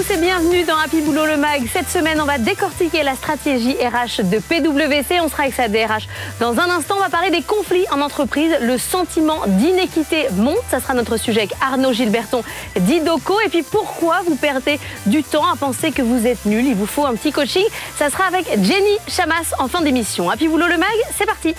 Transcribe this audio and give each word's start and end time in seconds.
Tous 0.00 0.14
et 0.14 0.16
bienvenue 0.16 0.64
dans 0.64 0.78
Happy 0.78 1.02
Boulot 1.02 1.26
le 1.26 1.36
Mag. 1.36 1.62
Cette 1.70 1.90
semaine, 1.90 2.22
on 2.22 2.24
va 2.24 2.38
décortiquer 2.38 3.02
la 3.02 3.14
stratégie 3.14 3.74
RH 3.74 4.22
de 4.22 4.38
PwC. 4.38 5.20
On 5.20 5.28
sera 5.28 5.42
avec 5.42 5.54
sa 5.54 5.68
DRH 5.68 6.06
dans 6.38 6.58
un 6.58 6.70
instant. 6.70 6.94
On 6.96 7.02
va 7.02 7.10
parler 7.10 7.30
des 7.30 7.42
conflits 7.42 7.84
en 7.90 8.00
entreprise. 8.00 8.50
Le 8.62 8.78
sentiment 8.78 9.40
d'inéquité 9.46 10.28
monte. 10.32 10.56
Ça 10.70 10.80
sera 10.80 10.94
notre 10.94 11.18
sujet 11.18 11.40
avec 11.40 11.52
Arnaud 11.60 11.92
Gilberton 11.92 12.42
d'Idoco. 12.78 13.40
Et 13.44 13.50
puis 13.50 13.62
pourquoi 13.62 14.22
vous 14.26 14.36
perdez 14.36 14.80
du 15.04 15.22
temps 15.22 15.44
à 15.44 15.56
penser 15.56 15.90
que 15.90 16.00
vous 16.00 16.26
êtes 16.26 16.46
nul? 16.46 16.64
Il 16.66 16.76
vous 16.76 16.86
faut 16.86 17.04
un 17.04 17.14
petit 17.14 17.32
coaching. 17.32 17.64
Ça 17.98 18.08
sera 18.08 18.24
avec 18.24 18.46
Jenny 18.62 18.96
Chamas 19.06 19.52
en 19.58 19.68
fin 19.68 19.82
d'émission. 19.82 20.30
Happy 20.30 20.48
Boulot 20.48 20.68
le 20.68 20.78
Mag, 20.78 20.88
c'est 21.18 21.26
parti. 21.26 21.54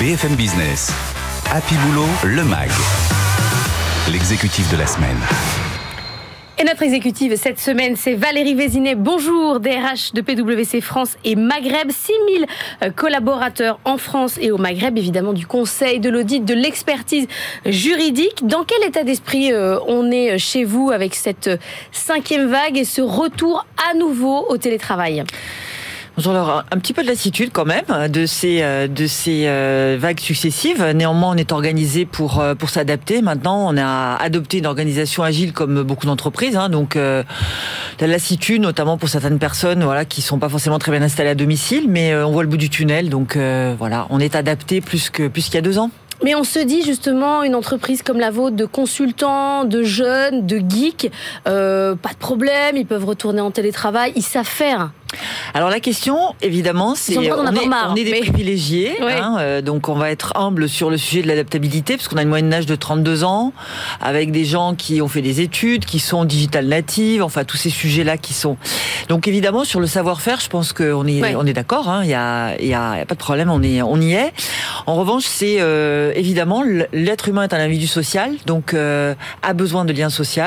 BFM 0.00 0.34
Business, 0.34 0.90
Happy 1.52 1.76
Boulot, 1.76 2.08
le 2.24 2.42
MAG. 2.42 2.70
L'exécutif 4.10 4.68
de 4.72 4.78
la 4.78 4.86
semaine. 4.88 5.18
Et 6.56 6.62
notre 6.62 6.84
exécutive 6.84 7.34
cette 7.36 7.58
semaine, 7.58 7.96
c'est 7.96 8.14
Valérie 8.14 8.54
Vézinet. 8.54 8.94
Bonjour, 8.94 9.58
DRH 9.58 10.12
de 10.12 10.20
PwC 10.20 10.80
France 10.80 11.16
et 11.24 11.34
Maghreb. 11.34 11.90
6000 11.90 12.46
euh, 12.82 12.90
collaborateurs 12.90 13.80
en 13.84 13.98
France 13.98 14.38
et 14.40 14.52
au 14.52 14.56
Maghreb, 14.56 14.96
évidemment, 14.96 15.32
du 15.32 15.48
conseil, 15.48 15.98
de 15.98 16.08
l'audit, 16.08 16.44
de 16.44 16.54
l'expertise 16.54 17.26
juridique. 17.66 18.46
Dans 18.46 18.62
quel 18.62 18.86
état 18.86 19.02
d'esprit 19.02 19.52
euh, 19.52 19.80
on 19.88 20.12
est 20.12 20.38
chez 20.38 20.62
vous 20.62 20.92
avec 20.92 21.16
cette 21.16 21.50
cinquième 21.90 22.46
vague 22.46 22.78
et 22.78 22.84
ce 22.84 23.02
retour 23.02 23.66
à 23.90 23.96
nouveau 23.96 24.46
au 24.48 24.56
télétravail? 24.56 25.24
Alors, 26.16 26.64
un 26.70 26.78
petit 26.78 26.92
peu 26.92 27.02
de 27.02 27.08
lassitude 27.08 27.50
quand 27.52 27.64
même 27.64 27.84
de 28.08 28.26
ces 28.26 28.62
euh, 28.62 28.86
de 28.86 29.06
ces 29.06 29.44
euh, 29.46 29.96
vagues 29.98 30.20
successives. 30.20 30.82
Néanmoins, 30.94 31.32
on 31.34 31.36
est 31.36 31.52
organisé 31.52 32.04
pour 32.06 32.40
euh, 32.40 32.54
pour 32.54 32.70
s'adapter. 32.70 33.20
Maintenant, 33.20 33.66
on 33.68 33.76
a 33.76 34.16
adopté 34.16 34.58
une 34.58 34.66
organisation 34.66 35.22
agile 35.22 35.52
comme 35.52 35.82
beaucoup 35.82 36.06
d'entreprises. 36.06 36.56
Hein, 36.56 36.68
donc, 36.68 36.94
la 36.94 38.06
lassitude, 38.06 38.62
notamment 38.62 38.96
pour 38.96 39.08
certaines 39.08 39.38
personnes, 39.38 39.82
voilà, 39.82 40.04
qui 40.04 40.22
sont 40.22 40.38
pas 40.38 40.48
forcément 40.48 40.78
très 40.78 40.92
bien 40.92 41.02
installées 41.02 41.30
à 41.30 41.34
domicile, 41.34 41.86
mais 41.88 42.14
on 42.16 42.30
voit 42.30 42.42
le 42.42 42.48
bout 42.48 42.56
du 42.56 42.70
tunnel. 42.70 43.08
Donc, 43.08 43.36
voilà, 43.78 44.06
on 44.10 44.20
est 44.20 44.36
adapté 44.36 44.80
plus 44.80 45.10
que 45.10 45.28
plus 45.28 45.44
qu'il 45.46 45.54
y 45.54 45.58
a 45.58 45.62
deux 45.62 45.78
ans. 45.78 45.90
Mais 46.22 46.34
on 46.34 46.44
se 46.44 46.60
dit 46.60 46.82
justement, 46.82 47.42
une 47.42 47.54
entreprise 47.54 48.02
comme 48.02 48.20
la 48.20 48.30
vôtre, 48.30 48.56
de 48.56 48.66
consultants, 48.66 49.64
de 49.64 49.82
jeunes, 49.82 50.46
de 50.46 50.58
geeks, 50.58 51.10
pas 51.44 51.50
de 51.94 52.18
problème, 52.18 52.76
ils 52.76 52.86
peuvent 52.86 53.04
retourner 53.04 53.40
en 53.40 53.50
télétravail, 53.50 54.12
ils 54.16 54.22
savent 54.22 54.46
faire. 54.46 54.90
Alors 55.54 55.70
la 55.70 55.80
question, 55.80 56.34
évidemment, 56.42 56.94
c'est 56.94 57.16
on, 57.18 57.22
est, 57.22 57.30
on 57.30 57.94
est 57.94 58.04
des 58.04 58.20
privilégiés, 58.20 58.96
hein, 59.00 59.36
euh, 59.38 59.62
donc 59.62 59.88
on 59.88 59.94
va 59.94 60.10
être 60.10 60.36
humble 60.36 60.68
sur 60.68 60.90
le 60.90 60.96
sujet 60.96 61.22
de 61.22 61.28
l'adaptabilité, 61.28 61.96
parce 61.96 62.08
qu'on 62.08 62.16
a 62.16 62.22
une 62.22 62.28
moyenne 62.28 62.50
d'âge 62.50 62.66
de 62.66 62.74
32 62.74 63.24
ans, 63.24 63.52
avec 64.00 64.30
des 64.30 64.44
gens 64.44 64.74
qui 64.74 65.00
ont 65.02 65.08
fait 65.08 65.22
des 65.22 65.40
études, 65.40 65.84
qui 65.84 65.98
sont 65.98 66.24
digital 66.24 66.66
natives, 66.66 67.22
enfin 67.22 67.44
tous 67.44 67.56
ces 67.56 67.70
sujets-là 67.70 68.16
qui 68.16 68.34
sont. 68.34 68.56
Donc 69.08 69.28
évidemment 69.28 69.64
sur 69.64 69.80
le 69.80 69.86
savoir-faire, 69.86 70.40
je 70.40 70.48
pense 70.48 70.72
qu'on 70.72 71.06
est 71.06 71.34
on 71.36 71.46
est 71.46 71.52
d'accord, 71.52 71.88
hein, 71.88 72.00
il 72.04 72.10
y, 72.10 72.14
a, 72.14 72.60
y, 72.60 72.74
a, 72.74 73.04
pas 73.06 73.14
de 73.14 73.20
problème, 73.20 73.50
on 73.50 73.62
est 73.62 73.82
on 73.82 74.00
y 74.00 74.14
est. 74.14 74.32
En 74.86 74.96
revanche, 74.96 75.24
c'est 75.24 75.56
euh, 75.60 76.12
évidemment 76.14 76.64
l'être 76.92 77.28
humain 77.28 77.44
est 77.44 77.54
un 77.54 77.60
individu 77.60 77.86
social, 77.86 78.32
donc 78.46 78.74
euh, 78.74 79.14
a 79.42 79.52
besoin 79.52 79.84
de 79.84 79.92
liens 79.92 80.10
sociaux, 80.10 80.42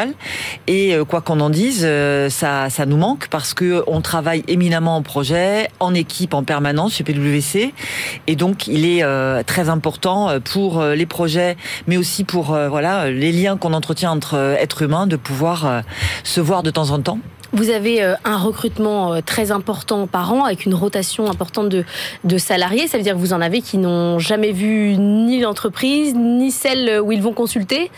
et 0.68 0.96
quoi 1.08 1.22
qu'on 1.22 1.40
en 1.40 1.50
dise, 1.50 1.88
ça 2.30 2.70
ça 2.70 2.86
nous 2.86 2.98
manque 2.98 3.28
parce 3.30 3.54
que 3.54 3.84
on 3.88 4.02
travaille 4.02 4.44
éminemment 4.58 4.96
en 4.96 5.04
projet, 5.04 5.70
en 5.80 5.94
équipe, 5.94 6.34
en 6.34 6.44
permanence 6.44 6.96
chez 6.96 7.04
PwC. 7.04 7.74
Et 8.26 8.36
donc, 8.36 8.66
il 8.68 8.86
est 8.86 9.04
euh, 9.04 9.44
très 9.44 9.70
important 9.70 10.30
euh, 10.30 10.40
pour 10.40 10.82
euh, 10.82 10.96
les 10.96 11.06
projets, 11.06 11.58
mais 11.86 11.96
aussi 11.96 12.24
pour 12.24 12.46
voilà 12.48 13.10
les 13.12 13.32
liens 13.32 13.58
qu'on 13.58 13.74
entretient 13.74 14.12
entre 14.12 14.58
êtres 14.60 14.82
humains, 14.82 15.06
de 15.06 15.16
pouvoir 15.16 15.84
se 16.24 16.42
voir 16.42 16.64
de 16.64 16.72
temps 16.72 16.90
en 16.90 17.00
temps. 17.00 17.20
Vous 17.54 17.70
avez 17.70 18.04
euh, 18.04 18.16
un 18.26 18.38
recrutement 18.38 19.14
euh, 19.14 19.22
très 19.26 19.52
important 19.52 20.06
par 20.08 20.34
an 20.34 20.44
avec 20.44 20.66
une 20.66 20.74
rotation 20.74 21.30
importante 21.30 21.70
de, 21.70 21.86
de 22.24 22.38
salariés. 22.38 22.88
Ça 22.88 22.98
veut 22.98 23.04
dire 23.04 23.14
que 23.14 23.20
vous 23.20 23.34
en 23.34 23.42
avez 23.42 23.62
qui 23.62 23.78
n'ont 23.78 24.20
jamais 24.20 24.52
vu 24.52 24.96
ni 24.98 25.40
l'entreprise, 25.40 26.14
ni 26.14 26.52
celle 26.52 27.00
où 27.00 27.12
ils 27.12 27.22
vont 27.22 27.34
consulter 27.34 27.90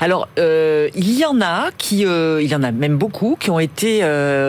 Alors, 0.00 0.28
euh, 0.38 0.88
il 0.96 1.16
y 1.16 1.24
en 1.24 1.40
a 1.40 1.70
qui, 1.78 2.00
il 2.02 2.46
y 2.46 2.54
en 2.54 2.62
a 2.62 2.72
même 2.72 2.96
beaucoup 2.96 3.36
qui 3.38 3.50
ont 3.50 3.60
été 3.60 4.02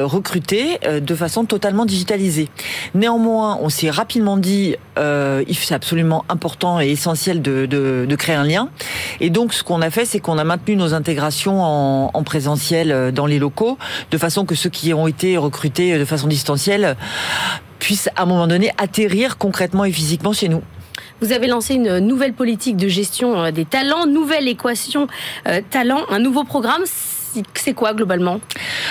recrutés 0.04 0.80
de 1.02 1.16
façon 1.16 1.46
totalement 1.46 1.86
digitalisée. 1.86 2.50
Néanmoins, 2.96 3.60
on 3.62 3.70
s'est 3.70 3.90
rapidement 3.90 4.38
dit, 4.38 4.76
euh, 4.98 5.44
c'est 5.52 5.76
absolument 5.76 6.26
important 6.30 6.82
et 6.82 6.90
essentiel 6.90 7.42
de, 7.42 7.66
de, 7.66 8.16
créer 8.16 8.36
un 8.36 8.44
lien. 8.44 8.70
Et 9.20 9.30
donc, 9.30 9.54
ce 9.54 9.64
qu'on 9.64 9.82
a 9.82 9.90
fait, 9.90 10.06
c'est 10.06 10.20
qu'on 10.20 10.38
a 10.38 10.44
maintenu 10.44 10.76
nos 10.76 10.94
intégrations 10.94 11.62
en, 11.62 12.12
en 12.14 12.24
présentiel 12.24 13.12
dans 13.14 13.26
les 13.26 13.40
locaux 13.40 13.78
façon 14.24 14.46
que 14.46 14.56
ceux 14.56 14.70
qui 14.70 14.94
ont 14.94 15.06
été 15.06 15.36
recrutés 15.36 16.00
de 16.00 16.06
façon 16.06 16.28
distancielle 16.28 16.96
puissent 17.80 18.10
à 18.16 18.24
un 18.24 18.26
moment 18.26 18.48
donné 18.48 18.72
atterrir 18.78 19.38
concrètement 19.38 19.84
et 19.84 19.92
physiquement 19.92 20.32
chez 20.32 20.48
nous. 20.48 20.62
Vous 21.20 21.34
avez 21.34 21.48
lancé 21.48 21.74
une 21.74 22.00
nouvelle 22.00 22.34
politique 22.34 22.78
de 22.78 22.88
gestion 22.88 23.38
euh, 23.38 23.52
des 23.52 23.66
talents, 23.66 24.06
nouvelle 24.06 24.48
équation 24.48 25.08
euh, 25.48 25.60
talent, 25.70 26.04
un 26.10 26.20
nouveau 26.20 26.46
programme 26.46 26.84
c'est 27.54 27.74
quoi 27.74 27.94
globalement? 27.94 28.40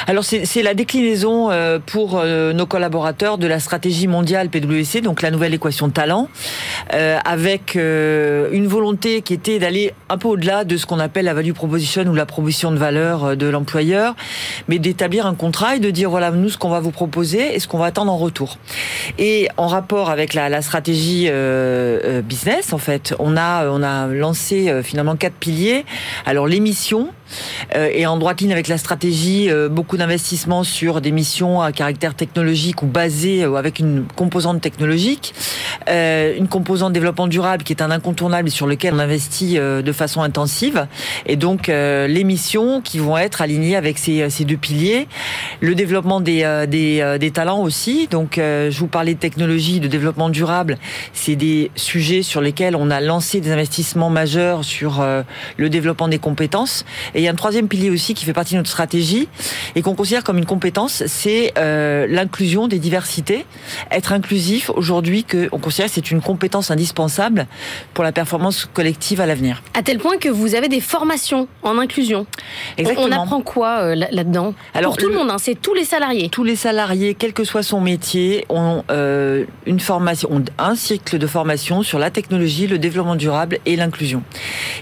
Alors 0.06 0.24
c'est 0.24 0.62
la 0.62 0.74
déclinaison 0.74 1.50
euh, 1.50 1.78
pour 1.84 2.18
euh, 2.18 2.52
nos 2.52 2.66
collaborateurs 2.66 3.38
de 3.38 3.46
la 3.46 3.60
stratégie 3.60 4.06
mondiale 4.06 4.48
PwC, 4.48 5.00
donc 5.00 5.22
la 5.22 5.30
nouvelle 5.30 5.54
équation 5.54 5.90
talent, 5.90 6.28
euh, 6.94 7.18
avec 7.24 7.74
une 7.74 8.66
volonté 8.66 9.22
qui 9.22 9.34
était 9.34 9.58
d'aller 9.58 9.92
un 10.08 10.18
peu 10.18 10.28
au-delà 10.28 10.64
de 10.64 10.76
ce 10.76 10.86
qu'on 10.86 10.98
appelle 10.98 11.24
la 11.26 11.34
value 11.34 11.52
proposition 11.52 12.02
ou 12.02 12.14
la 12.14 12.26
proposition 12.26 12.70
de 12.70 12.76
valeur 12.76 13.36
de 13.36 13.46
l'employeur, 13.46 14.14
mais 14.68 14.78
d'établir 14.78 15.26
un 15.26 15.34
contrat 15.34 15.76
et 15.76 15.80
de 15.80 15.90
dire 15.90 16.10
voilà 16.10 16.30
nous 16.30 16.48
ce 16.48 16.58
qu'on 16.58 16.70
va 16.70 16.80
vous 16.80 16.90
proposer 16.90 17.54
et 17.54 17.60
ce 17.60 17.68
qu'on 17.68 17.78
va 17.78 17.86
attendre 17.86 18.12
en 18.12 18.18
retour. 18.18 18.58
Et 19.18 19.48
en 19.56 19.66
rapport 19.66 20.10
avec 20.10 20.34
la, 20.34 20.48
la 20.48 20.62
stratégie 20.62 21.30
business, 22.24 22.72
en 22.72 22.78
fait, 22.78 23.14
on 23.18 23.36
a 23.36 23.68
on 23.68 23.82
a 23.82 24.06
lancé 24.06 24.82
finalement 24.82 25.16
quatre 25.16 25.34
piliers. 25.34 25.84
Alors 26.26 26.46
l'émission 26.46 27.08
et 27.74 28.06
en 28.06 28.16
droit 28.16 28.34
ligne 28.40 28.52
avec 28.52 28.68
la 28.68 28.78
stratégie, 28.78 29.50
euh, 29.50 29.68
beaucoup 29.68 29.96
d'investissements 29.96 30.64
sur 30.64 31.00
des 31.00 31.12
missions 31.12 31.60
à 31.60 31.72
caractère 31.72 32.14
technologique 32.14 32.82
ou 32.82 32.86
basées 32.86 33.44
euh, 33.44 33.56
avec 33.56 33.78
une 33.78 34.04
composante 34.16 34.60
technologique, 34.60 35.34
euh, 35.88 36.36
une 36.36 36.48
composante 36.48 36.92
développement 36.92 37.26
durable 37.26 37.64
qui 37.64 37.72
est 37.72 37.82
un 37.82 37.90
incontournable 37.90 38.50
sur 38.50 38.66
lequel 38.66 38.94
on 38.94 38.98
investit 38.98 39.54
de 39.54 39.92
façon 39.92 40.22
intensive, 40.22 40.86
et 41.26 41.36
donc 41.36 41.68
les 41.68 42.24
missions 42.24 42.80
qui 42.80 42.98
vont 42.98 43.16
être 43.16 43.42
alignées 43.42 43.76
avec 43.76 43.98
ces, 43.98 44.28
ces 44.30 44.44
deux 44.44 44.56
piliers, 44.56 45.08
le 45.60 45.74
développement 45.74 46.20
des, 46.20 46.64
des, 46.68 47.30
talents 47.30 47.62
aussi. 47.62 48.08
Donc 48.08 48.34
je 48.36 48.78
vous 48.78 48.86
parlais 48.86 49.14
de 49.14 49.18
technologie, 49.18 49.80
de 49.80 49.88
développement 49.88 50.28
durable, 50.28 50.78
c'est 51.12 51.36
des 51.36 51.70
sujets 51.76 52.22
sur 52.22 52.40
lesquels 52.40 52.76
on 52.76 52.90
a 52.90 53.00
lancé 53.00 53.40
des 53.40 53.50
investissements 53.50 54.10
majeurs 54.10 54.64
sur 54.64 55.04
le 55.56 55.70
développement 55.70 56.08
des 56.08 56.18
compétences. 56.18 56.84
Et 57.14 57.21
il 57.22 57.26
y 57.26 57.28
a 57.28 57.30
un 57.30 57.36
troisième 57.36 57.68
pilier 57.68 57.90
aussi 57.90 58.14
qui 58.14 58.24
fait 58.24 58.32
partie 58.32 58.54
de 58.54 58.58
notre 58.58 58.70
stratégie 58.70 59.28
et 59.76 59.82
qu'on 59.82 59.94
considère 59.94 60.24
comme 60.24 60.38
une 60.38 60.46
compétence, 60.46 61.04
c'est 61.06 61.52
euh, 61.56 62.06
l'inclusion 62.08 62.66
des 62.66 62.78
diversités. 62.78 63.46
Être 63.90 64.12
inclusif 64.12 64.70
aujourd'hui, 64.70 65.24
que 65.24 65.48
on 65.52 65.58
considère 65.58 65.86
que 65.86 65.94
c'est 65.94 66.10
une 66.10 66.20
compétence 66.20 66.70
indispensable 66.70 67.46
pour 67.94 68.02
la 68.02 68.12
performance 68.12 68.68
collective 68.72 69.20
à 69.20 69.26
l'avenir. 69.26 69.62
À 69.74 69.82
tel 69.82 69.98
point 69.98 70.16
que 70.18 70.28
vous 70.28 70.54
avez 70.54 70.68
des 70.68 70.80
formations 70.80 71.46
en 71.62 71.78
inclusion. 71.78 72.26
Exactement. 72.76 73.06
On 73.06 73.12
apprend 73.12 73.40
quoi 73.40 73.78
euh, 73.82 73.94
là-dedans? 73.94 74.54
Alors 74.74 74.92
pour 74.92 74.98
tout 74.98 75.08
le, 75.08 75.14
monde, 75.14 75.30
hein, 75.30 75.36
c'est 75.38 75.54
tous 75.54 75.74
les 75.74 75.84
salariés. 75.84 76.28
Tous 76.28 76.44
les 76.44 76.56
salariés, 76.56 77.14
quel 77.14 77.32
que 77.32 77.44
soit 77.44 77.62
son 77.62 77.80
métier, 77.80 78.44
ont 78.48 78.82
euh, 78.90 79.44
une 79.66 79.80
formation, 79.80 80.28
ont 80.32 80.44
un 80.58 80.74
cycle 80.74 81.18
de 81.18 81.26
formation 81.26 81.82
sur 81.82 81.98
la 81.98 82.10
technologie, 82.10 82.66
le 82.66 82.78
développement 82.78 83.16
durable 83.16 83.58
et 83.64 83.76
l'inclusion. 83.76 84.22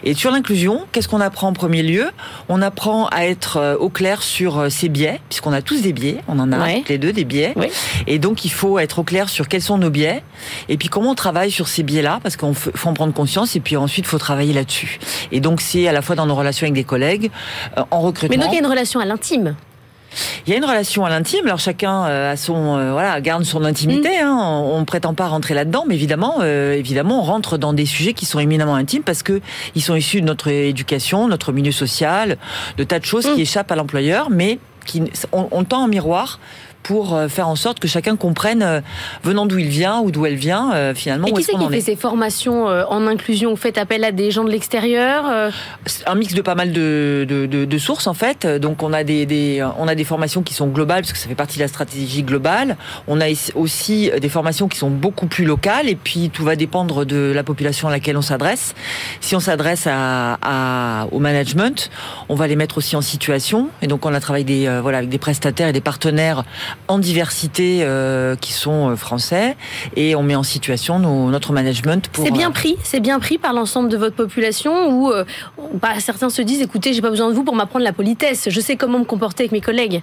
Et 0.05 0.15
sur 0.15 0.31
l'inclusion, 0.31 0.87
qu'est-ce 0.93 1.09
qu'on 1.09 1.21
apprend 1.21 1.49
en 1.49 1.53
premier 1.53 1.83
lieu? 1.83 2.07
On 2.49 2.63
apprend 2.63 3.07
à 3.09 3.27
être 3.27 3.57
euh, 3.57 3.77
au 3.77 3.89
clair 3.89 4.23
sur 4.23 4.71
ces 4.71 4.87
euh, 4.87 4.91
biais, 4.91 5.21
puisqu'on 5.29 5.53
a 5.53 5.63
tous 5.63 5.83
des 5.83 5.93
biais, 5.93 6.23
on 6.29 6.39
en 6.39 6.53
a 6.53 6.67
les 6.89 6.99
deux 6.99 7.13
des 7.13 7.25
biais. 7.25 7.55
Et 8.07 8.19
donc 8.19 8.45
il 8.45 8.51
faut 8.51 8.79
être 8.79 9.01
au 9.01 9.03
clair 9.03 9.29
sur 9.29 9.49
quels 9.49 9.63
sont 9.63 9.79
nos 9.79 9.91
biais, 9.91 10.23
et 10.69 10.77
puis 10.77 10.89
comment 10.89 11.11
on 11.11 11.15
travaille 11.15 11.51
sur 11.51 11.69
ces 11.69 11.83
biais-là, 11.83 12.21
parce 12.23 12.37
qu'il 12.37 12.55
faut 12.55 12.89
en 12.89 12.95
prendre 12.95 13.13
conscience, 13.13 13.57
et 13.57 13.61
puis 13.61 13.77
ensuite 13.77 14.07
il 14.07 14.09
faut 14.09 14.19
travailler 14.19 14.53
là-dessus. 14.53 14.99
Et 15.33 15.41
donc 15.41 15.61
c'est 15.61 15.89
à 15.89 15.93
la 15.93 16.03
fois 16.03 16.17
dans 16.17 16.27
nos 16.27 16.35
relations 16.35 16.65
avec 16.65 16.75
des 16.75 16.85
collègues, 16.85 17.31
euh, 17.79 17.83
en 17.91 18.01
recrutement. 18.01 18.37
Mais 18.37 18.43
donc 18.43 18.53
il 18.53 18.57
y 18.57 18.59
a 18.59 18.61
une 18.61 18.71
relation 18.71 19.01
à 19.01 19.05
l'intime 19.05 19.57
il 20.47 20.51
y 20.51 20.55
a 20.55 20.57
une 20.57 20.65
relation 20.65 21.05
à 21.05 21.11
l'intime. 21.11 21.47
Alors 21.47 21.59
chacun 21.59 22.05
a 22.05 22.37
son 22.37 22.93
voilà 22.93 23.21
garde 23.21 23.45
son 23.45 23.65
intimité. 23.65 24.09
Mm. 24.09 24.27
Hein. 24.27 24.63
On, 24.65 24.81
ne 24.81 24.85
prétend 24.85 25.15
pas 25.15 25.29
rentrer 25.29 25.55
là-dedans, 25.55 25.85
mais 25.87 25.95
évidemment, 25.95 26.43
évidemment, 26.43 27.21
on 27.21 27.25
rentre 27.25 27.59
dans 27.59 27.73
des 27.73 27.87
sujets 27.87 28.13
qui 28.13 28.27
sont 28.27 28.39
éminemment 28.39 28.75
intimes 28.75 29.03
parce 29.03 29.23
que 29.23 29.41
ils 29.75 29.83
sont 29.83 29.95
issus 29.95 30.21
de 30.21 30.27
notre 30.27 30.49
éducation, 30.49 31.29
notre 31.29 31.53
milieu 31.53 31.73
social, 31.73 32.37
de 32.77 32.85
tas 32.85 32.99
de 32.99 33.05
choses 33.05 33.27
mm. 33.27 33.35
qui 33.35 33.43
échappent 33.43 33.71
à 33.73 33.77
l'employeur, 33.77 34.31
mais 34.31 34.59
qui, 34.87 35.03
on, 35.33 35.49
on 35.51 35.65
tend 35.65 35.85
un 35.85 35.89
miroir 35.89 36.41
pour 36.83 37.15
euh, 37.15 37.29
faire 37.29 37.49
en 37.49 37.57
sorte 37.57 37.79
que 37.81 37.89
chacun 37.89 38.17
comprenne 38.17 38.63
euh, 38.63 38.81
venant 39.23 39.47
d'où 39.47 39.59
il 39.59 39.69
vient 39.69 40.01
ou 40.01 40.11
d'où 40.11 40.27
elle 40.27 40.35
vient 40.37 40.73
euh, 40.75 40.95
finalement. 40.95 41.27
Et 41.27 41.33
qui 41.33 41.43
c'est 41.45 41.53
qui 41.53 41.59
fait 41.75 41.81
ces 41.93 41.97
formations 41.97 42.65
en 42.67 43.07
inclusion 43.07 43.51
Vous 43.51 43.57
faites 43.57 43.79
appel 43.79 44.05
à 44.05 44.13
des 44.13 44.31
gens 44.31 44.45
de 44.45 44.51
l'extérieur 44.51 45.25
un 46.07 46.15
mix 46.15 46.35
de 46.35 46.43
pas 46.43 46.55
mal 46.55 46.73
de, 46.73 47.25
de, 47.29 47.47
de- 47.47 47.65
de 47.65 47.79
sources 47.79 48.07
en 48.07 48.15
fait. 48.15 48.47
Donc 48.47 48.83
on 48.83 48.93
a 48.93 49.05
des, 49.05 49.27
des- 49.27 49.67
on 49.79 49.89
a 49.89 49.95
des 49.95 50.05
formations 50.05 50.43
qui 50.43 50.55
sont 50.55 50.67
globales 50.69 51.03
parce 51.03 51.13
que 51.13 51.19
ça 51.19 51.29
fait 51.29 51.35
partie 51.35 51.57
de 51.59 51.63
la 51.63 51.69
stratégie 51.69 52.23
globale. 52.23 52.77
On 53.09 53.21
a 53.21 53.27
aussi 53.55 54.11
des 54.21 54.29
formations 54.29 54.69
qui 54.69 54.79
sont 54.79 54.91
beaucoup 54.91 55.27
plus 55.27 55.45
locales 55.45 55.89
et 55.89 55.97
puis 55.97 56.31
tout 56.31 56.45
va 56.45 56.57
dépendre 56.57 57.05
de 57.05 57.33
la 57.35 57.43
population 57.43 57.89
à 57.89 57.91
laquelle 57.91 58.17
on 58.17 58.23
s'adresse. 58.23 58.75
Si 59.21 59.35
on 59.37 59.41
s'adresse 59.41 59.87
à, 59.87 60.39
à- 60.43 61.07
au 61.13 61.19
management, 61.19 61.91
on 62.29 62.35
va 62.35 62.47
les 62.47 62.57
mettre 62.57 62.79
aussi 62.79 62.97
en 62.97 63.01
situation 63.03 63.69
et 63.83 63.87
donc 63.87 64.07
on 64.07 64.15
a 64.15 64.21
travaillé 64.21 64.45
des, 64.45 64.79
voilà, 64.83 64.99
avec 64.99 65.11
des 65.11 65.19
prestataires 65.19 65.69
et 65.69 65.73
des 65.73 65.81
partenaires 65.81 66.45
en 66.89 66.99
diversité 66.99 67.81
euh, 67.83 68.37
qui 68.37 68.53
sont 68.53 68.91
euh, 68.91 68.97
français 68.97 69.57
et 69.97 70.15
on 70.15 70.23
met 70.23 70.35
en 70.35 70.43
situation 70.43 70.99
nos- 70.99 71.31
notre 71.31 71.53
management 71.53 72.09
pour. 72.09 72.25
C'est 72.25 72.31
bien 72.33 72.49
euh, 72.51 72.53
pris, 72.53 72.77
c'est 72.83 73.01
bien 73.01 73.19
pris 73.21 73.39
par 73.39 73.53
l'ensemble 73.53 73.89
de 73.89 73.97
votre 73.97 74.17
population 74.17 74.89
ou 74.91 75.11
euh, 75.11 75.25
bah, 75.75 75.91
certains 75.99 76.31
se 76.31 76.43
disent 76.43 76.61
écoutez, 76.63 76.93
j'ai 76.93 77.01
pas 77.03 77.11
besoin 77.11 77.29
de 77.29 77.35
vous 77.35 77.45
pour 77.45 77.55
m'apprendre 77.55 77.85
la 77.85 77.93
politesse, 77.93 78.49
je 78.51 78.61
sais 78.61 78.77
comment 78.77 78.99
me 78.99 79.05
comporter 79.05 79.45
avec 79.45 79.53
mes 79.53 79.61
collègues. 79.61 80.03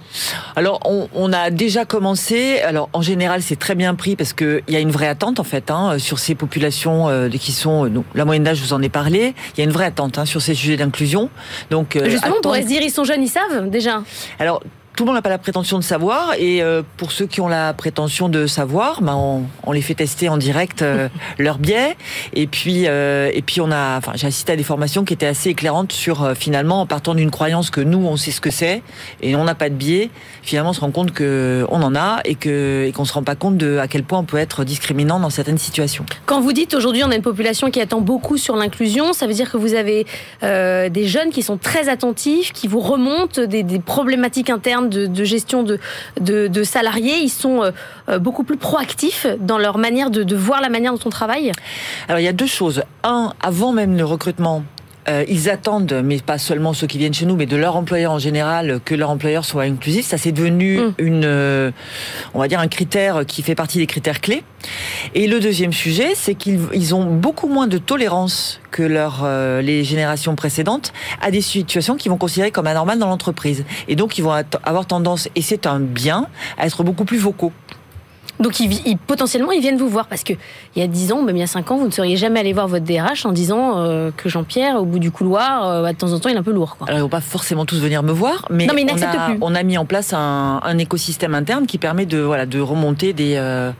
Alors, 0.56 0.80
on, 0.84 1.08
on 1.14 1.32
a 1.32 1.50
déjà 1.50 1.84
commencé. 1.84 2.60
Alors, 2.60 2.88
en 2.92 3.02
général, 3.02 3.42
c'est 3.42 3.56
très 3.58 3.74
bien 3.74 3.94
pris 3.94 4.16
parce 4.16 4.32
qu'il 4.32 4.62
y 4.68 4.76
a 4.76 4.80
une 4.80 4.90
vraie 4.90 5.08
attente, 5.08 5.40
en 5.40 5.44
fait, 5.44 5.70
hein, 5.70 5.98
sur 5.98 6.18
ces 6.18 6.34
populations 6.34 7.08
euh, 7.08 7.28
qui 7.28 7.52
sont. 7.52 7.90
la 8.14 8.24
moyenne 8.24 8.44
d'âge, 8.44 8.58
je 8.58 8.64
vous 8.64 8.72
en 8.72 8.82
ai 8.82 8.88
parlé. 8.88 9.34
Il 9.54 9.58
y 9.58 9.60
a 9.62 9.64
une 9.64 9.72
vraie 9.72 9.86
attente 9.86 10.18
hein, 10.18 10.24
sur 10.26 10.42
ces 10.42 10.54
sujets 10.54 10.76
d'inclusion. 10.76 11.30
Donc, 11.70 11.96
euh, 11.96 12.08
Justement, 12.08 12.36
on 12.38 12.42
pourrait 12.42 12.62
se 12.62 12.66
dire 12.68 12.82
ils 12.82 12.90
sont 12.90 13.04
jeunes, 13.04 13.22
ils 13.22 13.28
savent 13.28 13.68
déjà. 13.70 14.02
Alors, 14.38 14.62
tout 14.98 15.04
le 15.04 15.10
monde 15.10 15.14
n'a 15.14 15.22
pas 15.22 15.28
la 15.28 15.38
prétention 15.38 15.78
de 15.78 15.84
savoir, 15.84 16.34
et 16.40 16.60
euh, 16.60 16.82
pour 16.96 17.12
ceux 17.12 17.26
qui 17.26 17.40
ont 17.40 17.46
la 17.46 17.72
prétention 17.72 18.28
de 18.28 18.48
savoir, 18.48 19.00
ben 19.00 19.14
on, 19.14 19.44
on 19.62 19.70
les 19.70 19.80
fait 19.80 19.94
tester 19.94 20.28
en 20.28 20.36
direct 20.36 20.82
euh, 20.82 21.08
leur 21.38 21.58
biais. 21.58 21.96
Et 22.32 22.48
puis, 22.48 22.88
euh, 22.88 23.30
et 23.32 23.42
puis 23.42 23.60
on 23.60 23.70
a, 23.70 23.96
enfin, 23.96 24.14
j'ai 24.16 24.26
assisté 24.26 24.54
à 24.54 24.56
des 24.56 24.64
formations 24.64 25.04
qui 25.04 25.14
étaient 25.14 25.26
assez 25.26 25.50
éclairantes 25.50 25.92
sur 25.92 26.34
finalement, 26.34 26.80
en 26.80 26.86
partant 26.86 27.14
d'une 27.14 27.30
croyance 27.30 27.70
que 27.70 27.80
nous, 27.80 28.04
on 28.04 28.16
sait 28.16 28.32
ce 28.32 28.40
que 28.40 28.50
c'est, 28.50 28.82
et 29.22 29.36
on 29.36 29.44
n'a 29.44 29.54
pas 29.54 29.68
de 29.68 29.76
biais. 29.76 30.10
Finalement, 30.42 30.70
on 30.70 30.72
se 30.72 30.80
rend 30.80 30.90
compte 30.90 31.12
que 31.12 31.64
on 31.68 31.80
en 31.80 31.94
a 31.94 32.18
et 32.24 32.34
que 32.34 32.84
et 32.88 32.90
qu'on 32.90 33.04
se 33.04 33.12
rend 33.12 33.22
pas 33.22 33.36
compte 33.36 33.56
de 33.56 33.78
à 33.78 33.86
quel 33.86 34.02
point 34.02 34.18
on 34.18 34.24
peut 34.24 34.38
être 34.38 34.64
discriminant 34.64 35.20
dans 35.20 35.30
certaines 35.30 35.58
situations. 35.58 36.06
Quand 36.26 36.40
vous 36.40 36.52
dites 36.52 36.74
aujourd'hui 36.74 37.04
on 37.04 37.10
a 37.12 37.14
une 37.14 37.22
population 37.22 37.70
qui 37.70 37.80
attend 37.80 38.00
beaucoup 38.00 38.36
sur 38.36 38.56
l'inclusion, 38.56 39.12
ça 39.12 39.28
veut 39.28 39.34
dire 39.34 39.48
que 39.48 39.58
vous 39.58 39.74
avez 39.74 40.08
euh, 40.42 40.88
des 40.88 41.06
jeunes 41.06 41.30
qui 41.30 41.44
sont 41.44 41.56
très 41.56 41.88
attentifs, 41.88 42.52
qui 42.52 42.66
vous 42.66 42.80
remontent 42.80 43.44
des, 43.44 43.62
des 43.62 43.78
problématiques 43.78 44.50
internes 44.50 44.87
de, 44.88 45.24
gestion 45.24 45.62
de 45.62 46.62
salariés. 46.64 47.18
Ils 47.22 47.28
sont 47.30 47.62
euh, 47.62 47.70
euh, 48.08 48.18
beaucoup 48.18 48.44
plus 48.44 48.56
proactifs 48.56 49.26
dans 49.40 49.58
leur 49.58 49.78
manière 49.78 50.10
de, 50.10 50.22
de 50.22 50.36
voir 50.36 50.60
la 50.60 50.68
manière 50.68 50.92
dont 50.92 51.00
on 51.04 51.10
travaille. 51.10 51.52
Alors 52.08 52.20
il 52.20 52.24
y 52.24 52.28
a 52.28 52.32
deux 52.32 52.46
choses. 52.46 52.82
Un, 53.02 53.32
avant 53.40 53.72
même 53.72 53.96
le 53.96 54.04
recrutement, 54.04 54.64
euh, 55.08 55.24
ils 55.28 55.48
attendent, 55.50 56.02
mais 56.04 56.18
pas 56.18 56.38
seulement 56.38 56.72
ceux 56.72 56.86
qui 56.86 56.98
viennent 56.98 57.14
chez 57.14 57.26
nous, 57.26 57.36
mais 57.36 57.46
de 57.46 57.56
leur 57.56 57.76
employeur 57.76 58.12
en 58.12 58.18
général, 58.18 58.80
que 58.84 58.94
leur 58.94 59.10
employeur 59.10 59.44
soit 59.44 59.62
inclusif. 59.62 60.06
Ça 60.06 60.18
c'est 60.18 60.32
devenu 60.32 60.78
Mm. 60.78 60.94
une, 60.98 61.24
euh, 61.24 61.70
on 62.34 62.38
va 62.38 62.48
dire 62.48 62.60
un 62.60 62.68
critère 62.68 63.24
qui 63.26 63.42
fait 63.42 63.54
partie 63.54 63.78
des 63.78 63.86
critères 63.86 64.20
clés. 64.20 64.42
Et 65.14 65.26
le 65.26 65.40
deuxième 65.40 65.72
sujet, 65.72 66.12
c'est 66.14 66.34
qu'ils 66.34 66.60
ils 66.72 66.94
ont 66.94 67.04
beaucoup 67.04 67.48
moins 67.48 67.66
de 67.66 67.78
tolérance 67.78 68.60
que 68.70 68.82
leur, 68.82 69.22
euh, 69.24 69.62
les 69.62 69.84
générations 69.84 70.34
précédentes 70.34 70.92
à 71.22 71.30
des 71.30 71.40
situations 71.40 71.96
qui 71.96 72.08
vont 72.08 72.18
considérer 72.18 72.50
comme 72.50 72.66
anormales 72.66 72.98
dans 72.98 73.08
l'entreprise. 73.08 73.64
Et 73.86 73.96
donc 73.96 74.18
ils 74.18 74.22
vont 74.22 74.32
avoir 74.32 74.86
tendance, 74.86 75.28
et 75.36 75.42
c'est 75.42 75.66
un 75.66 75.80
bien, 75.80 76.26
à 76.58 76.66
être 76.66 76.82
beaucoup 76.82 77.04
plus 77.04 77.18
vocaux. 77.18 77.52
Donc 78.40 78.60
ils, 78.60 78.68
vi- 78.68 78.82
ils- 78.86 78.96
potentiellement 78.96 79.50
ils 79.52 79.60
viennent 79.60 79.76
vous 79.78 79.88
voir 79.88 80.06
parce 80.06 80.22
que 80.22 80.32
il 80.76 80.80
y 80.80 80.82
a 80.82 80.86
10 80.86 81.12
ans, 81.12 81.22
même 81.22 81.36
il 81.36 81.40
y 81.40 81.42
a 81.42 81.46
5 81.48 81.70
ans, 81.70 81.76
vous 81.76 81.86
ne 81.86 81.90
seriez 81.90 82.16
jamais 82.16 82.38
allé 82.40 82.52
voir 82.52 82.68
votre 82.68 82.84
DRH 82.84 83.26
en 83.26 83.32
disant 83.32 83.78
euh, 83.78 84.10
que 84.16 84.28
Jean-Pierre 84.28 84.76
au 84.80 84.84
bout 84.84 84.98
du 85.00 85.10
couloir, 85.10 85.66
euh, 85.66 85.82
bah, 85.82 85.92
de 85.92 85.98
temps 85.98 86.12
en 86.12 86.20
temps 86.20 86.28
il 86.28 86.36
est 86.36 86.38
un 86.38 86.42
peu 86.44 86.52
lourd. 86.52 86.76
Quoi. 86.76 86.86
Alors, 86.88 86.98
ils 87.00 87.02
vont 87.02 87.08
pas 87.08 87.20
forcément 87.20 87.64
tous 87.64 87.80
venir 87.80 88.02
me 88.02 88.12
voir, 88.12 88.46
mais, 88.50 88.66
Non, 88.66 88.74
mais 88.74 88.86
on, 88.90 89.02
a, 89.02 89.26
plus. 89.30 89.38
on 89.40 89.54
a 89.54 89.62
mis 89.64 89.76
en 89.76 89.84
place 89.84 90.12
un, 90.12 90.60
un 90.62 90.78
écosystème 90.78 91.34
interne 91.34 91.66
qui 91.66 91.78
permet 91.78 92.06
de, 92.06 92.18
voilà, 92.18 92.46
de 92.46 92.60
remonter 92.60 93.12
des, 93.12 93.34
euh, 93.36 93.72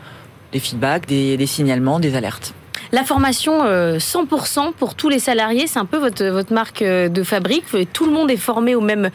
des 0.53 0.59
feedbacks, 0.59 1.07
des, 1.07 1.37
des 1.37 1.47
signalements, 1.47 2.01
des 2.01 2.17
alertes. 2.17 2.53
La 2.93 3.05
formation 3.05 3.65
euh, 3.65 3.99
100% 3.99 4.73
pour 4.73 4.95
tous 4.95 5.09
les 5.09 5.19
salariés, 5.19 5.67
c'est 5.67 5.79
un 5.79 5.85
peu 5.85 5.99
votre, 5.99 6.53
marque 6.53 6.83
euh, 6.83 7.09
de 7.09 7.23
fabrique. 7.23 7.65
Tout 7.93 8.07
le 8.07 8.13
monde 8.13 8.31
est 8.31 8.37
formé 8.37 8.75
au 8.75 8.81
même, 8.81 9.11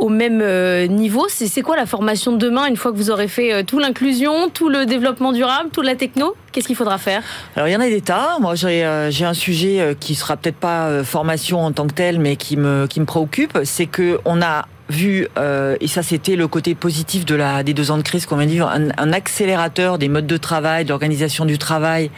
euh, 0.00 0.86
niveau. 0.86 1.26
C'est 1.28 1.62
quoi 1.62 1.76
la 1.76 1.86
formation 1.86 2.32
de 2.32 2.38
demain 2.38 2.66
une 2.66 2.76
fois 2.76 2.90
que 2.92 2.96
vous 2.96 3.10
aurez 3.10 3.28
fait 3.28 3.52
euh, 3.52 3.62
tout 3.62 3.78
l'inclusion, 3.78 4.48
tout 4.52 4.68
le 4.68 4.86
développement 4.86 5.32
durable, 5.32 5.70
toute 5.72 5.86
la 5.86 5.94
techno? 5.94 6.34
Qu'est-ce 6.52 6.66
qu'il 6.66 6.76
faudra 6.76 6.98
faire? 6.98 7.22
Alors 7.56 7.68
il 7.68 7.72
y 7.72 7.76
en 7.76 7.80
a 7.80 7.88
des 7.88 8.00
tas. 8.00 8.38
Moi 8.40 8.54
j'ai 8.54 8.84
euh, 8.84 9.10
un 9.22 9.34
sujet 9.34 9.80
euh, 9.80 9.94
qui 9.98 10.14
sera 10.14 10.36
peut-être 10.36 10.56
pas 10.56 10.88
euh, 10.88 11.04
formation 11.04 11.64
en 11.64 11.72
tant 11.72 11.86
que 11.86 11.94
tel, 11.94 12.18
mais 12.18 12.36
qui 12.36 12.56
me 12.56 12.86
préoccupe, 13.04 13.58
c'est 13.64 13.86
que 13.86 14.18
on 14.24 14.42
a 14.42 14.66
vu 14.90 15.26
euh, 15.38 15.76
et 15.80 15.88
ça 15.88 16.02
c'était 16.02 16.36
le 16.36 16.46
côté 16.48 16.74
positif 16.74 17.24
des 17.24 17.74
deux 17.74 17.90
ans 17.90 17.96
de 17.96 18.02
crise 18.02 18.26
qu'on 18.26 18.36
vient 18.36 18.46
de 18.46 18.50
vivre, 18.52 18.68
un 18.70 19.12
accélérateur 19.12 19.98
des 19.98 20.08
modes 20.08 20.26
de 20.26 20.36
travail, 20.36 20.84
de 20.84 20.90
l'organisation 20.90 21.44
du 21.44 21.58
travail. 21.58 22.10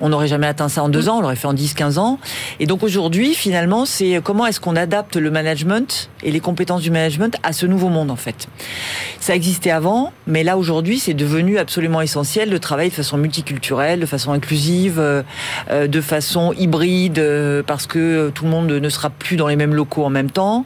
On 0.00 0.08
n'aurait 0.10 0.28
jamais 0.28 0.46
atteint 0.46 0.68
ça 0.68 0.82
en 0.82 0.88
deux 0.88 1.08
ans, 1.08 1.18
on 1.18 1.20
l'aurait 1.20 1.36
fait 1.36 1.46
en 1.48 1.54
10-15 1.54 1.98
ans. 1.98 2.18
Et 2.60 2.66
donc 2.66 2.82
aujourd'hui, 2.82 3.34
finalement, 3.34 3.84
c'est 3.84 4.20
comment 4.22 4.46
est-ce 4.46 4.60
qu'on 4.60 4.76
adapte 4.76 5.16
le 5.16 5.30
management 5.30 6.10
et 6.22 6.30
les 6.30 6.40
compétences 6.40 6.82
du 6.82 6.90
management 6.90 7.36
à 7.42 7.52
ce 7.52 7.66
nouveau 7.66 7.88
monde, 7.88 8.10
en 8.10 8.16
fait? 8.16 8.48
Ça 9.20 9.34
existait 9.34 9.70
avant, 9.70 10.12
mais 10.26 10.44
là, 10.44 10.56
aujourd'hui, 10.56 10.98
c'est 10.98 11.14
devenu 11.14 11.58
absolument 11.58 12.00
essentiel 12.00 12.50
de 12.50 12.58
travailler 12.58 12.90
de 12.90 12.94
façon 12.94 13.16
multiculturelle, 13.18 14.00
de 14.00 14.06
façon 14.06 14.32
inclusive, 14.32 14.98
euh, 14.98 15.22
euh, 15.70 15.86
de 15.86 16.00
façon 16.00 16.52
hybride, 16.52 17.18
euh, 17.18 17.62
parce 17.66 17.86
que 17.86 18.30
tout 18.34 18.44
le 18.44 18.50
monde 18.50 18.70
ne 18.70 18.88
sera 18.88 19.10
plus 19.10 19.36
dans 19.36 19.48
les 19.48 19.56
mêmes 19.56 19.74
locaux 19.74 20.04
en 20.04 20.10
même 20.10 20.30
temps. 20.30 20.64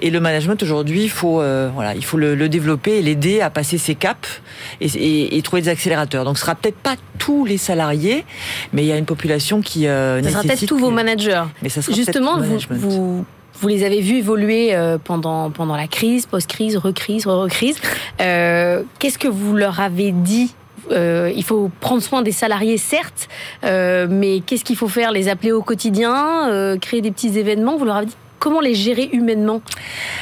Et 0.00 0.10
le 0.10 0.20
management, 0.20 0.62
aujourd'hui, 0.62 1.02
il 1.04 1.10
faut, 1.10 1.40
euh, 1.40 1.70
voilà, 1.74 1.94
il 1.94 2.04
faut 2.04 2.16
le, 2.18 2.34
le 2.34 2.48
développer 2.48 2.98
et 2.98 3.02
l'aider 3.02 3.40
à 3.40 3.50
passer 3.50 3.78
ses 3.78 3.94
caps 3.94 4.40
et, 4.80 4.86
et- 4.86 5.36
et 5.36 5.42
trouver 5.42 5.62
des 5.62 5.68
accélérateurs. 5.68 6.24
Donc, 6.24 6.36
ce 6.36 6.42
sera 6.42 6.54
peut-être 6.54 6.76
pas 6.78 6.96
tous 7.18 7.44
les 7.44 7.58
salariés, 7.58 8.24
mais 8.74 8.82
il 8.82 8.86
y 8.86 8.92
a 8.92 8.98
une 8.98 9.06
population 9.06 9.62
qui 9.62 9.86
euh, 9.86 10.22
Ça 10.22 10.30
sera 10.30 10.42
peut-être 10.42 10.66
tous 10.66 10.78
vos 10.78 10.90
managers. 10.90 11.44
Mais 11.62 11.68
ça 11.68 11.80
sera 11.80 11.96
Justement, 11.96 12.38
vous, 12.38 12.58
vous, 12.70 13.24
vous 13.60 13.68
les 13.68 13.84
avez 13.84 14.00
vus 14.00 14.16
évoluer 14.18 14.74
euh, 14.74 14.98
pendant, 15.02 15.50
pendant 15.50 15.76
la 15.76 15.86
crise, 15.86 16.26
post-crise, 16.26 16.76
recrise, 16.76 17.26
re-recrise. 17.26 17.78
Euh, 18.20 18.82
Qu'est-ce 18.98 19.18
que 19.18 19.28
vous 19.28 19.54
leur 19.56 19.80
avez 19.80 20.10
dit? 20.10 20.54
Euh, 20.90 21.32
il 21.34 21.44
faut 21.44 21.70
prendre 21.80 22.02
soin 22.02 22.20
des 22.22 22.32
salariés, 22.32 22.76
certes, 22.76 23.28
euh, 23.64 24.06
mais 24.10 24.40
qu'est-ce 24.40 24.64
qu'il 24.64 24.76
faut 24.76 24.88
faire? 24.88 25.12
Les 25.12 25.28
appeler 25.28 25.52
au 25.52 25.62
quotidien, 25.62 26.50
euh, 26.50 26.76
créer 26.76 27.00
des 27.00 27.10
petits 27.10 27.38
événements 27.38 27.76
Vous 27.78 27.84
leur 27.84 27.96
avez 27.96 28.06
dit? 28.06 28.16
Comment 28.38 28.60
les 28.60 28.74
gérer 28.74 29.08
humainement? 29.12 29.62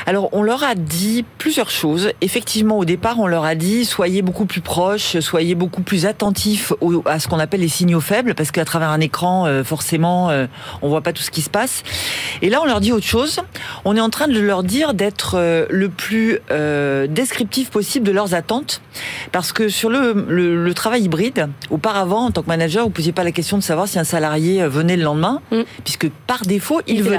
Alors, 0.07 0.29
on 0.33 0.43
leur 0.43 0.63
a 0.65 0.75
dit 0.75 1.25
plusieurs 1.39 1.71
choses. 1.71 2.11
Effectivement, 2.21 2.79
au 2.79 2.85
départ, 2.85 3.19
on 3.21 3.27
leur 3.27 3.45
a 3.45 3.55
dit 3.55 3.85
soyez 3.85 4.23
beaucoup 4.23 4.47
plus 4.47 4.61
proches, 4.61 5.19
soyez 5.21 5.55
beaucoup 5.55 5.83
plus 5.83 6.07
attentifs 6.07 6.73
au- 6.81 7.03
à 7.07 7.19
ce 7.19 7.29
qu'on 7.29 7.39
appelle 7.39 7.61
les 7.61 7.69
signaux 7.69 8.01
faibles, 8.01 8.35
parce 8.35 8.51
qu'à 8.51 8.65
travers 8.65 8.91
un 8.91 9.01
écran, 9.01 9.47
euh, 9.47 9.65
forcément, 9.65 10.31
euh, 10.31 10.47
on 10.83 10.89
voit 10.89 11.01
pas 11.01 11.13
tout 11.13 11.23
ce 11.23 11.31
qui 11.31 11.43
se 11.43 11.51
passe. 11.51 11.83
Et 12.43 12.51
là, 12.51 12.61
on 12.63 12.65
leur 12.67 12.81
dit 12.81 12.93
autre 12.93 13.07
chose. 13.07 13.41
On 13.85 13.97
est 13.97 14.01
en 14.01 14.11
train 14.11 14.29
de 14.29 14.39
leur 14.41 14.63
dire 14.63 14.95
d'être 14.95 15.35
euh, 15.37 15.67
le 15.71 15.89
plus 15.89 16.39
euh, 16.51 17.07
descriptif 17.07 17.71
possible 17.71 18.07
de 18.07 18.13
leurs 18.13 18.35
attentes, 18.35 18.81
parce 19.33 19.53
que 19.53 19.69
sur 19.69 19.91
le, 19.91 20.25
le, 20.29 20.65
le 20.65 20.75
travail 20.75 21.03
hybride, 21.03 21.49
auparavant, 21.71 22.27
en 22.27 22.31
tant 22.31 22.43
que 22.43 22.49
manager, 22.49 22.83
vous 22.85 22.91
ne 22.91 22.95
posiez 22.95 23.13
pas 23.13 23.25
la 23.25 23.33
question 23.33 23.57
de 23.59 23.63
savoir 23.63 23.89
si 23.89 23.99
un 23.99 24.05
salarié 24.05 24.67
venait 24.67 24.97
le 24.97 25.03
lendemain, 25.05 25.41
Mm. 25.51 25.63
puisque 25.85 26.09
par 26.27 26.43
défaut, 26.43 26.81
il, 26.87 27.03
là. 27.05 27.19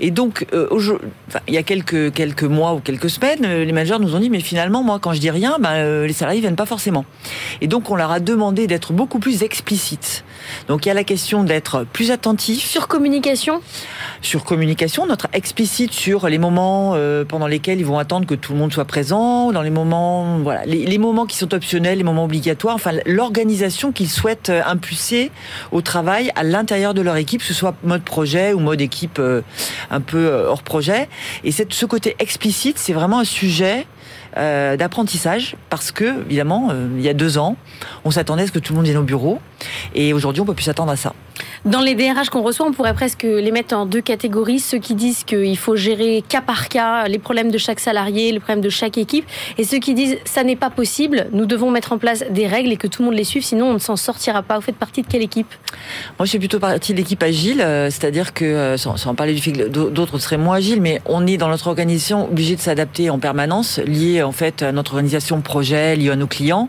Et 0.00 0.10
donc, 0.10 0.46
euh, 0.52 0.68
enfin, 0.70 1.40
il 1.48 1.54
y 1.54 1.58
a 1.58 1.62
quelques, 1.62 2.12
quelques 2.12 2.44
mois 2.44 2.74
ou 2.74 2.80
quelques 2.80 3.10
semaines, 3.10 3.44
euh, 3.44 3.64
les 3.64 3.72
managers 3.72 3.98
nous 4.00 4.14
ont 4.14 4.20
dit, 4.20 4.30
mais 4.30 4.40
finalement, 4.40 4.82
moi, 4.82 4.98
quand 5.00 5.12
je 5.12 5.20
dis 5.20 5.30
rien, 5.30 5.58
ben, 5.60 5.72
euh, 5.72 6.06
les 6.06 6.12
salariés 6.12 6.40
viennent 6.40 6.56
pas 6.56 6.66
forcément. 6.66 7.04
Et 7.60 7.66
donc, 7.66 7.90
on 7.90 7.94
leur 7.94 8.10
a 8.10 8.20
demandé 8.20 8.66
d'être 8.66 8.92
beaucoup 8.92 9.18
plus 9.18 9.42
explicites. 9.42 10.24
Donc, 10.68 10.86
il 10.86 10.88
y 10.88 10.90
a 10.90 10.94
la 10.94 11.04
question 11.04 11.44
d'être 11.44 11.84
plus 11.92 12.10
attentif 12.10 12.64
Sur 12.64 12.88
communication? 12.88 13.60
Sur 14.22 14.44
communication, 14.44 15.06
notre 15.06 15.28
explicite 15.32 15.92
sur 15.92 16.28
les 16.28 16.38
moments 16.38 16.92
euh, 16.94 17.24
pendant 17.24 17.46
lesquels 17.46 17.78
ils 17.78 17.86
vont 17.86 17.98
attendre 17.98 18.26
que 18.26 18.34
tout 18.34 18.52
le 18.52 18.58
monde 18.58 18.72
soit 18.72 18.84
présent, 18.84 19.52
dans 19.52 19.62
les 19.62 19.70
moments, 19.70 20.38
voilà, 20.38 20.64
les, 20.64 20.84
les 20.84 20.98
moments 20.98 21.26
qui 21.26 21.36
sont 21.36 21.54
optionnels, 21.54 21.98
les 21.98 22.04
moments 22.04 22.24
obligatoires, 22.24 22.74
enfin 22.74 22.92
l'organisation 23.06 23.92
qu'ils 23.92 24.08
souhaitent 24.08 24.50
impulser 24.50 25.30
au 25.70 25.80
travail 25.80 26.30
à 26.34 26.42
l'intérieur 26.42 26.94
de 26.94 27.02
leur 27.02 27.16
équipe, 27.16 27.40
que 27.40 27.46
ce 27.46 27.54
soit 27.54 27.74
mode 27.84 28.02
projet 28.02 28.52
ou 28.52 28.60
mode 28.60 28.80
équipe 28.80 29.18
euh, 29.18 29.41
un 29.90 30.00
peu 30.00 30.26
euh, 30.26 30.48
hors 30.48 30.62
projet. 30.62 31.08
Et 31.44 31.52
cette, 31.52 31.72
ce 31.72 31.86
côté 31.86 32.16
explicite, 32.18 32.78
c'est 32.78 32.92
vraiment 32.92 33.20
un 33.20 33.24
sujet 33.24 33.86
euh, 34.36 34.76
d'apprentissage 34.76 35.56
parce 35.68 35.92
que 35.92 36.22
évidemment, 36.26 36.68
euh, 36.70 36.88
il 36.96 37.02
y 37.02 37.08
a 37.08 37.14
deux 37.14 37.38
ans, 37.38 37.56
on 38.04 38.10
s'attendait 38.10 38.44
à 38.44 38.46
ce 38.46 38.52
que 38.52 38.58
tout 38.58 38.72
le 38.72 38.78
monde 38.78 38.86
vienne 38.86 38.98
au 38.98 39.02
bureau 39.02 39.40
et 39.94 40.12
aujourd'hui, 40.12 40.40
on 40.40 40.46
peut 40.46 40.54
plus 40.54 40.64
s'attendre 40.64 40.92
à 40.92 40.96
ça. 40.96 41.12
Dans 41.64 41.80
les 41.80 41.94
DRH 41.94 42.28
qu'on 42.30 42.42
reçoit, 42.42 42.66
on 42.66 42.72
pourrait 42.72 42.94
presque 42.94 43.22
les 43.22 43.52
mettre 43.52 43.76
en 43.76 43.86
deux 43.86 44.00
catégories. 44.00 44.58
Ceux 44.58 44.78
qui 44.78 44.94
disent 44.94 45.24
qu'il 45.24 45.56
faut 45.56 45.76
gérer 45.76 46.24
cas 46.28 46.40
par 46.40 46.68
cas 46.68 47.06
les 47.08 47.18
problèmes 47.18 47.50
de 47.50 47.58
chaque 47.58 47.80
salarié, 47.80 48.32
les 48.32 48.40
problèmes 48.40 48.60
de 48.60 48.68
chaque 48.68 48.98
équipe, 48.98 49.24
et 49.58 49.64
ceux 49.64 49.78
qui 49.78 49.94
disent 49.94 50.18
ça 50.24 50.44
n'est 50.44 50.56
pas 50.56 50.70
possible, 50.70 51.28
nous 51.32 51.46
devons 51.46 51.70
mettre 51.70 51.92
en 51.92 51.98
place 51.98 52.24
des 52.30 52.46
règles 52.46 52.72
et 52.72 52.76
que 52.76 52.86
tout 52.86 53.02
le 53.02 53.08
monde 53.08 53.16
les 53.16 53.24
suive, 53.24 53.44
sinon 53.44 53.66
on 53.66 53.74
ne 53.74 53.78
s'en 53.78 53.96
sortira 53.96 54.42
pas. 54.42 54.56
Vous 54.56 54.62
faites 54.62 54.76
partie 54.76 55.02
de 55.02 55.06
quelle 55.06 55.22
équipe? 55.22 55.46
Moi, 56.18 56.26
je 56.26 56.30
suis 56.30 56.38
plutôt 56.38 56.58
partie 56.58 56.92
de 56.92 56.98
l'équipe 56.98 57.22
agile, 57.22 57.60
euh, 57.60 57.90
c'est-à-dire 57.90 58.34
que, 58.34 58.44
euh, 58.44 58.76
sans, 58.76 58.96
sans, 58.96 59.14
parler 59.14 59.34
du 59.34 59.40
fait 59.40 59.52
que 59.52 59.68
d'autres 59.68 60.18
seraient 60.18 60.38
moins 60.38 60.56
agiles, 60.56 60.80
mais 60.80 61.00
on 61.06 61.26
est 61.26 61.36
dans 61.36 61.48
notre 61.48 61.68
organisation 61.68 62.24
obligé 62.24 62.56
de 62.56 62.60
s'adapter 62.60 63.10
en 63.10 63.18
permanence, 63.18 63.78
lié 63.78 64.22
en 64.22 64.32
fait 64.32 64.62
à 64.62 64.72
notre 64.72 64.94
organisation 64.94 65.40
projet, 65.40 65.96
lié 65.96 66.10
à 66.10 66.16
nos 66.16 66.26
clients. 66.26 66.68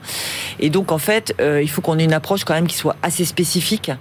Et 0.60 0.69
donc, 0.69 0.91
en 0.91 0.98
fait, 0.98 1.36
euh, 1.41 1.62
il 1.62 1.69
faut 1.69 1.81
qu'on 1.81 2.00
ait 2.00 2.03
une 2.03 2.13
approche 2.13 2.43
quand 2.43 2.53
même 2.53 2.67
qui 2.67 2.77
soit 2.77 2.95
assez 3.01 3.25
spécifique 3.25 3.91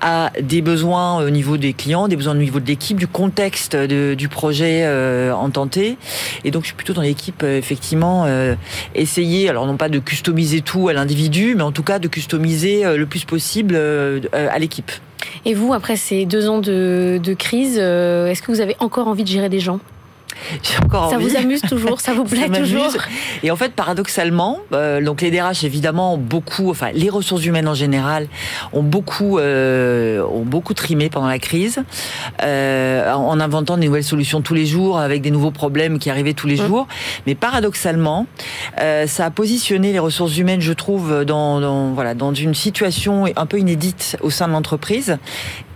à 0.00 0.30
des 0.40 0.62
besoins 0.62 1.24
au 1.24 1.30
niveau 1.30 1.56
des 1.56 1.72
clients, 1.72 2.08
des 2.08 2.16
besoins 2.16 2.34
au 2.34 2.38
niveau 2.38 2.60
de 2.60 2.66
l'équipe, 2.66 2.98
du 2.98 3.06
contexte 3.06 3.76
du 3.76 4.28
projet 4.28 4.82
euh. 4.84 5.32
Et 6.44 6.50
donc, 6.50 6.62
je 6.62 6.66
suis 6.66 6.76
plutôt 6.76 6.92
dans 6.92 7.02
l'équipe, 7.02 7.42
euh, 7.42 7.58
effectivement, 7.58 8.24
euh, 8.26 8.54
essayer, 8.94 9.48
alors 9.48 9.66
non 9.66 9.76
pas 9.76 9.88
de 9.88 9.98
customiser 9.98 10.60
tout 10.60 10.88
à 10.88 10.92
l'individu, 10.92 11.54
mais 11.56 11.62
en 11.62 11.72
tout 11.72 11.82
cas 11.82 11.98
de 11.98 12.08
customiser 12.08 12.96
le 12.96 13.06
plus 13.06 13.24
possible 13.24 13.76
à 14.32 14.58
l'équipe. 14.58 14.90
Et 15.44 15.54
vous, 15.54 15.72
après 15.72 15.96
ces 15.96 16.26
deux 16.26 16.48
ans 16.48 16.58
de, 16.58 17.34
crise, 17.38 17.78
est-ce 17.78 18.42
que 18.42 18.50
vous 18.50 18.60
avez 18.60 18.76
encore 18.80 19.08
envie 19.08 19.24
de 19.24 19.28
gérer 19.28 19.48
des 19.48 19.60
gens? 19.60 19.80
Encore 20.84 21.10
ça 21.10 21.16
envie. 21.16 21.28
vous 21.28 21.36
amuse 21.36 21.60
toujours, 21.62 22.00
ça 22.00 22.12
vous 22.12 22.24
plaît 22.24 22.48
Ça 22.52 22.60
toujours. 22.60 22.92
Et 23.42 23.50
en 23.50 23.56
fait, 23.56 23.72
paradoxalement, 23.72 24.58
euh, 24.72 25.02
donc 25.02 25.20
les 25.20 25.30
DRH 25.30 25.64
évidemment 25.64 26.14
ont 26.14 26.18
beaucoup, 26.18 26.70
enfin 26.70 26.90
les 26.92 27.10
ressources 27.10 27.44
humaines 27.44 27.68
en 27.68 27.74
général 27.74 28.28
ont 28.72 28.82
beaucoup, 28.82 29.38
euh, 29.38 30.22
ont 30.24 30.44
beaucoup 30.44 30.74
trimé 30.74 31.10
pendant 31.10 31.26
la 31.26 31.38
crise, 31.38 31.82
euh, 32.42 33.12
en 33.12 33.40
inventant 33.40 33.76
des 33.76 33.86
nouvelles 33.86 34.04
solutions 34.04 34.40
tous 34.40 34.54
les 34.54 34.66
jours, 34.66 34.98
avec 34.98 35.22
des 35.22 35.30
nouveaux 35.30 35.50
problèmes 35.50 35.98
qui 35.98 36.10
arrivaient 36.10 36.34
tous 36.34 36.46
les 36.46 36.56
Mmh. 36.56 36.66
jours. 36.66 36.88
Mais 37.26 37.34
paradoxalement, 37.34 38.26
ça 38.78 39.26
a 39.26 39.30
positionné 39.30 39.92
les 39.92 39.98
ressources 39.98 40.38
humaines, 40.38 40.62
je 40.62 40.72
trouve, 40.72 41.24
dans, 41.24 41.60
dans 41.60 41.90
voilà 41.92 42.14
dans 42.14 42.32
une 42.32 42.54
situation 42.54 43.26
un 43.36 43.46
peu 43.46 43.58
inédite 43.58 44.16
au 44.22 44.30
sein 44.30 44.48
de 44.48 44.52
l'entreprise, 44.52 45.18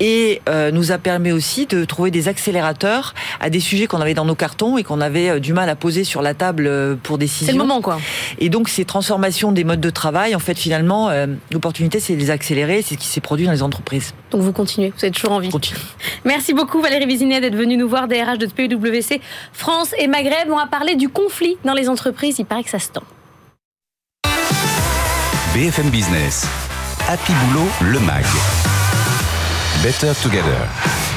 et 0.01 0.41
nous 0.73 0.93
a 0.93 0.99
permis 0.99 1.33
aussi 1.33 1.67
de 1.67 1.85
trouver 1.85 2.11
des 2.11 2.29
accélérateurs 2.29 3.15
à 3.41 3.51
des 3.51 3.61
sujets 3.61 3.87
qu'on 3.87 4.01
avait 4.01 4.15
dans 4.15 4.25
nos 4.25 4.35
cartons 4.41 4.79
et 4.79 4.83
qu'on 4.83 5.01
avait 5.03 5.29
euh, 5.29 5.39
du 5.39 5.53
mal 5.53 5.69
à 5.69 5.77
poser 5.77 6.03
sur 6.03 6.23
la 6.23 6.33
table 6.33 6.67
euh, 6.67 6.97
pour 7.01 7.19
décision. 7.19 7.47
C'est 7.47 7.53
le 7.53 7.59
moment, 7.59 7.83
quoi. 7.83 7.99
Et 8.39 8.49
donc 8.49 8.71
ces 8.71 8.87
transformations 8.87 9.53
des 9.53 9.65
modes 9.65 9.81
de 9.81 9.91
travail, 9.91 10.35
en 10.35 10.39
fait, 10.39 10.59
finalement, 10.59 11.11
euh, 11.11 11.27
l'opportunité, 11.53 12.01
c'est 12.01 12.15
de 12.15 12.19
les 12.19 12.31
accélérer. 12.31 12.81
C'est 12.83 12.95
ce 12.95 13.01
qui 13.01 13.07
s'est 13.07 13.21
produit 13.21 13.45
dans 13.45 13.53
les 13.53 13.63
entreprises. 13.63 14.15
Donc 14.31 14.41
vous 14.41 14.53
continuez, 14.53 14.93
vous 14.97 15.05
avez 15.05 15.13
toujours 15.13 15.33
envie. 15.33 15.51
Continue. 15.51 15.79
Merci 16.25 16.55
beaucoup 16.55 16.81
Valérie 16.81 17.07
Vizinet 17.07 17.41
d'être 17.41 17.55
venue 17.55 17.77
nous 17.77 17.89
voir 17.89 18.09
DRH 18.09 18.39
de 18.39 18.47
PWC 18.47 19.21
France 19.53 19.95
et 19.99 20.07
Maghreb. 20.07 20.49
On 20.51 20.57
va 20.57 20.67
parler 20.67 20.97
du 20.97 21.11
conflit 21.11 21.57
dans 21.65 21.75
les 21.75 21.89
entreprises. 21.89 22.37
Il 22.39 22.47
paraît 22.47 22.65
que 22.65 22.71
ça 22.71 22.79
se 22.79 22.89
tend. 22.89 23.03
BFM 25.55 25.91
Business. 25.91 26.47
Happy 27.09 27.33
Boulot, 27.33 27.69
le 27.83 28.01
MAG. 28.01 28.25
Better 29.83 30.13
Together. 30.23 31.10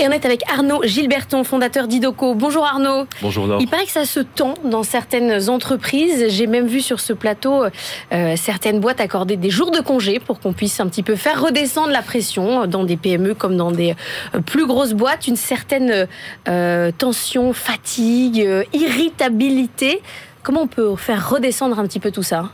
Et 0.00 0.08
on 0.08 0.12
est 0.12 0.24
avec 0.24 0.50
Arnaud 0.50 0.82
Gilberton, 0.82 1.44
fondateur 1.44 1.86
d'Idoco. 1.86 2.34
Bonjour 2.34 2.64
Arnaud. 2.64 3.04
Bonjour 3.20 3.46
Laure. 3.46 3.60
Il 3.60 3.68
paraît 3.68 3.84
que 3.84 3.90
ça 3.90 4.06
se 4.06 4.20
tend 4.20 4.54
dans 4.64 4.82
certaines 4.82 5.50
entreprises. 5.50 6.24
J'ai 6.28 6.46
même 6.46 6.66
vu 6.66 6.80
sur 6.80 7.00
ce 7.00 7.12
plateau 7.12 7.64
euh, 8.10 8.34
certaines 8.36 8.80
boîtes 8.80 9.02
accorder 9.02 9.36
des 9.36 9.50
jours 9.50 9.70
de 9.70 9.80
congé 9.80 10.18
pour 10.18 10.40
qu'on 10.40 10.54
puisse 10.54 10.80
un 10.80 10.86
petit 10.86 11.02
peu 11.02 11.16
faire 11.16 11.42
redescendre 11.42 11.90
la 11.90 12.00
pression 12.00 12.66
dans 12.66 12.84
des 12.84 12.96
PME 12.96 13.34
comme 13.34 13.58
dans 13.58 13.72
des 13.72 13.94
euh, 14.34 14.40
plus 14.40 14.66
grosses 14.66 14.94
boîtes. 14.94 15.26
Une 15.26 15.36
certaine 15.36 16.08
euh, 16.48 16.90
tension, 16.96 17.52
fatigue, 17.52 18.40
euh, 18.40 18.64
irritabilité. 18.72 20.00
Comment 20.42 20.62
on 20.62 20.66
peut 20.66 20.96
faire 20.96 21.28
redescendre 21.28 21.78
un 21.78 21.86
petit 21.86 22.00
peu 22.00 22.10
tout 22.10 22.22
ça? 22.22 22.48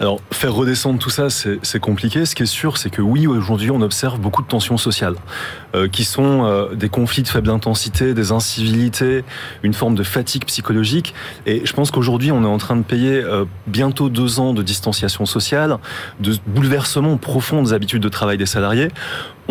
Alors, 0.00 0.20
faire 0.30 0.54
redescendre 0.54 0.98
tout 0.98 1.10
ça, 1.10 1.28
c'est 1.30 1.80
compliqué. 1.80 2.24
Ce 2.24 2.34
qui 2.34 2.44
est 2.44 2.46
sûr, 2.46 2.76
c'est 2.76 2.90
que 2.90 3.02
oui, 3.02 3.26
aujourd'hui, 3.26 3.70
on 3.70 3.80
observe 3.80 4.18
beaucoup 4.20 4.42
de 4.42 4.46
tensions 4.46 4.78
sociales, 4.78 5.16
euh, 5.74 5.88
qui 5.88 6.04
sont 6.04 6.44
euh, 6.44 6.74
des 6.74 6.88
conflits 6.88 7.22
de 7.22 7.28
faible 7.28 7.50
intensité, 7.50 8.14
des 8.14 8.32
incivilités, 8.32 9.24
une 9.62 9.74
forme 9.74 9.94
de 9.94 10.02
fatigue 10.02 10.44
psychologique. 10.44 11.14
Et 11.46 11.62
je 11.64 11.72
pense 11.72 11.90
qu'aujourd'hui, 11.90 12.30
on 12.30 12.42
est 12.44 12.46
en 12.46 12.58
train 12.58 12.76
de 12.76 12.82
payer 12.82 13.16
euh, 13.16 13.44
bientôt 13.66 14.08
deux 14.08 14.40
ans 14.40 14.54
de 14.54 14.62
distanciation 14.62 15.26
sociale, 15.26 15.78
de 16.20 16.36
bouleversement 16.46 17.16
profond 17.16 17.62
des 17.62 17.72
habitudes 17.72 18.02
de 18.02 18.08
travail 18.08 18.38
des 18.38 18.46
salariés. 18.46 18.88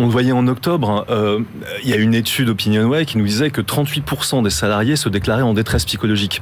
On 0.00 0.04
le 0.04 0.12
voyait 0.12 0.30
en 0.30 0.46
octobre, 0.46 1.04
euh, 1.10 1.40
il 1.82 1.90
y 1.90 1.92
a 1.92 1.96
une 1.96 2.14
étude 2.14 2.48
Opinionway 2.50 3.04
qui 3.04 3.18
nous 3.18 3.26
disait 3.26 3.50
que 3.50 3.60
38% 3.60 4.44
des 4.44 4.50
salariés 4.50 4.94
se 4.94 5.08
déclaraient 5.08 5.42
en 5.42 5.54
détresse 5.54 5.84
psychologique. 5.84 6.40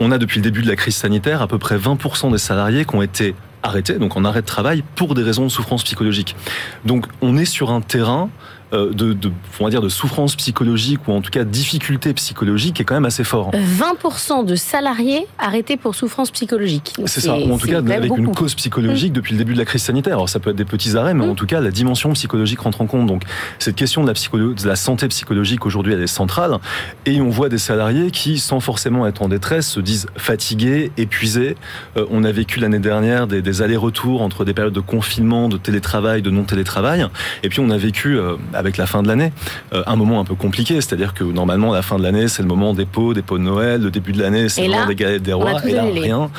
On 0.00 0.10
a 0.10 0.18
depuis 0.18 0.38
le 0.38 0.42
début 0.42 0.62
de 0.62 0.68
la 0.68 0.76
crise 0.76 0.96
sanitaire 0.96 1.42
à 1.42 1.46
peu 1.46 1.58
près 1.58 1.76
20% 1.76 2.32
des 2.32 2.38
salariés 2.38 2.84
qui 2.84 2.94
ont 2.94 3.02
été 3.02 3.34
arrêtés, 3.62 3.94
donc 3.94 4.16
en 4.16 4.24
arrêt 4.24 4.42
de 4.42 4.46
travail, 4.46 4.84
pour 4.94 5.14
des 5.14 5.22
raisons 5.22 5.44
de 5.44 5.48
souffrance 5.48 5.84
psychologique. 5.84 6.36
Donc 6.84 7.06
on 7.22 7.36
est 7.36 7.44
sur 7.44 7.70
un 7.70 7.80
terrain 7.80 8.28
de, 8.72 9.12
de, 9.12 9.30
on 9.60 9.64
va 9.64 9.70
dire, 9.70 9.82
de 9.82 9.88
souffrance 9.88 10.36
psychologique 10.36 11.06
ou 11.06 11.12
en 11.12 11.20
tout 11.20 11.30
cas 11.30 11.44
difficulté 11.44 12.12
psychologique 12.14 12.80
est 12.80 12.84
quand 12.84 12.94
même 12.94 13.04
assez 13.04 13.24
fort. 13.24 13.50
20% 13.52 14.44
de 14.44 14.56
salariés 14.56 15.26
arrêtés 15.38 15.76
pour 15.76 15.94
souffrance 15.94 16.30
psychologique. 16.30 16.94
C'est 17.06 17.20
ça, 17.20 17.36
ou 17.36 17.52
en 17.52 17.58
tout 17.58 17.68
cas 17.68 17.78
avec 17.78 18.16
une 18.16 18.34
cause 18.34 18.54
psychologique 18.54 19.12
depuis 19.12 19.32
le 19.32 19.38
début 19.38 19.54
de 19.54 19.58
la 19.58 19.64
crise 19.64 19.82
sanitaire. 19.82 20.14
Alors 20.14 20.28
ça 20.28 20.40
peut 20.40 20.50
être 20.50 20.56
des 20.56 20.64
petits 20.64 20.96
arrêts, 20.96 21.14
mais 21.14 21.26
en 21.26 21.34
tout 21.34 21.46
cas 21.46 21.60
la 21.60 21.70
dimension 21.70 22.12
psychologique 22.12 22.60
rentre 22.60 22.80
en 22.80 22.86
compte. 22.86 23.06
Donc 23.06 23.22
cette 23.58 23.76
question 23.76 24.02
de 24.02 24.08
la, 24.08 24.14
de 24.14 24.68
la 24.68 24.76
santé 24.76 25.08
psychologique 25.08 25.66
aujourd'hui 25.66 25.92
elle 25.92 26.02
est 26.02 26.06
centrale. 26.06 26.58
Et 27.06 27.20
on 27.20 27.30
voit 27.30 27.48
des 27.48 27.58
salariés 27.58 28.10
qui, 28.10 28.38
sans 28.38 28.60
forcément 28.60 29.06
être 29.06 29.22
en 29.22 29.28
détresse, 29.28 29.68
se 29.68 29.80
disent 29.80 30.06
fatigués, 30.16 30.92
épuisés. 30.96 31.56
Euh, 31.96 32.06
on 32.10 32.24
a 32.24 32.32
vécu 32.32 32.60
l'année 32.60 32.78
dernière 32.78 33.26
des, 33.26 33.42
des 33.42 33.62
allers-retours 33.62 34.22
entre 34.22 34.44
des 34.44 34.54
périodes 34.54 34.74
de 34.74 34.80
confinement, 34.80 35.48
de 35.48 35.56
télétravail, 35.56 36.22
de 36.22 36.30
non-télétravail. 36.30 37.06
Et 37.42 37.48
puis 37.48 37.60
on 37.60 37.70
a 37.70 37.76
vécu 37.76 38.18
euh, 38.18 38.36
avec 38.52 38.63
la 38.76 38.86
fin 38.86 39.02
de 39.02 39.08
l'année 39.08 39.32
euh, 39.72 39.82
un 39.86 39.96
moment 39.96 40.20
un 40.20 40.24
peu 40.24 40.34
compliqué, 40.34 40.74
c'est-à-dire 40.80 41.14
que 41.14 41.24
normalement 41.24 41.72
la 41.72 41.82
fin 41.82 41.96
de 41.98 42.02
l'année 42.02 42.28
c'est 42.28 42.42
le 42.42 42.48
moment 42.48 42.74
des 42.74 42.86
pots, 42.86 43.14
des 43.14 43.22
pots 43.22 43.38
de 43.38 43.42
Noël, 43.42 43.82
le 43.82 43.90
début 43.90 44.12
de 44.12 44.20
l'année 44.20 44.48
c'est 44.48 44.62
le 44.66 44.70
moment 44.72 44.86
des 44.86 44.94
galettes 44.94 45.22
des 45.22 45.32
rois. 45.32 45.60
tout 45.60 45.68
Et 45.68 45.72
là 45.72 45.82
annulé. 45.82 46.00
rien. 46.00 46.30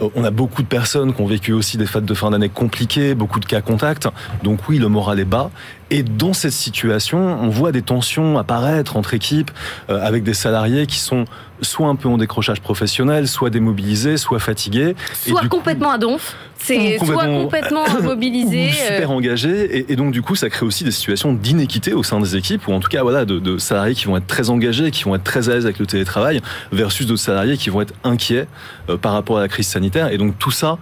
Euh, 0.00 0.08
On 0.14 0.24
a 0.24 0.30
beaucoup 0.30 0.62
de 0.62 0.68
personnes 0.68 1.14
qui 1.14 1.20
ont 1.20 1.26
vécu 1.26 1.52
aussi 1.52 1.76
des 1.76 1.86
fêtes 1.86 2.04
de 2.04 2.14
fin 2.14 2.30
d'année 2.30 2.48
compliquées, 2.48 3.14
beaucoup 3.14 3.40
de 3.40 3.46
cas 3.46 3.60
contacts. 3.60 4.08
Donc 4.42 4.60
oui, 4.68 4.78
le 4.78 4.88
moral 4.88 5.20
est 5.20 5.24
bas. 5.24 5.50
Et 5.90 6.02
dans 6.04 6.32
cette 6.32 6.52
situation, 6.52 7.18
on 7.18 7.48
voit 7.48 7.72
des 7.72 7.82
tensions 7.82 8.38
apparaître 8.38 8.96
entre 8.96 9.14
équipes 9.14 9.50
euh, 9.90 9.98
avec 10.06 10.22
des 10.22 10.34
salariés 10.34 10.86
qui 10.86 10.98
sont 10.98 11.24
soit 11.62 11.88
un 11.88 11.96
peu 11.96 12.08
en 12.08 12.16
décrochage 12.16 12.60
professionnel, 12.60 13.26
soit 13.28 13.50
démobilisés, 13.50 14.16
soit 14.16 14.38
fatigués. 14.38 14.94
Et 15.26 15.30
Soit 15.30 15.42
coup- 15.42 15.48
complètement 15.48 15.90
à 15.90 15.98
donf, 15.98 16.36
c'est 16.56 16.96
soit 16.98 17.06
complètement- 17.08 17.42
complètement 17.42 17.84
mobilisé. 18.02 18.70
super 18.70 19.10
euh, 19.10 19.14
engagés 19.14 19.78
et, 19.78 19.92
et 19.92 19.96
donc 19.96 20.12
du 20.12 20.22
coup 20.22 20.36
ça 20.36 20.48
crée 20.48 20.64
aussi 20.64 20.84
des 20.84 20.90
situations 20.92 21.32
d'inéquité 21.32 21.92
au 21.92 22.02
sein 22.02 22.20
des 22.20 22.36
équipes 22.36 22.66
ou 22.68 22.72
en 22.72 22.80
tout 22.80 22.88
cas 22.88 23.02
voilà 23.02 23.24
de, 23.24 23.38
de 23.38 23.58
salariés 23.58 23.94
qui 23.94 24.04
vont 24.06 24.16
être 24.16 24.26
très 24.26 24.48
engagés 24.50 24.90
qui 24.90 25.04
vont 25.04 25.14
être 25.16 25.24
très 25.24 25.48
à 25.48 25.54
l'aise 25.54 25.64
avec 25.64 25.78
le 25.78 25.86
télétravail 25.86 26.40
versus 26.72 27.06
d'autres 27.06 27.20
salariés 27.20 27.56
qui 27.56 27.68
vont 27.70 27.80
être 27.80 27.94
inquiets 28.04 28.46
euh, 28.88 28.96
par 28.96 29.12
rapport 29.12 29.38
à 29.38 29.40
la 29.40 29.48
crise 29.48 29.66
sanitaire 29.66 30.08
et 30.12 30.18
donc 30.18 30.38
tout 30.38 30.50
ça 30.50 30.72
euh, 30.72 30.76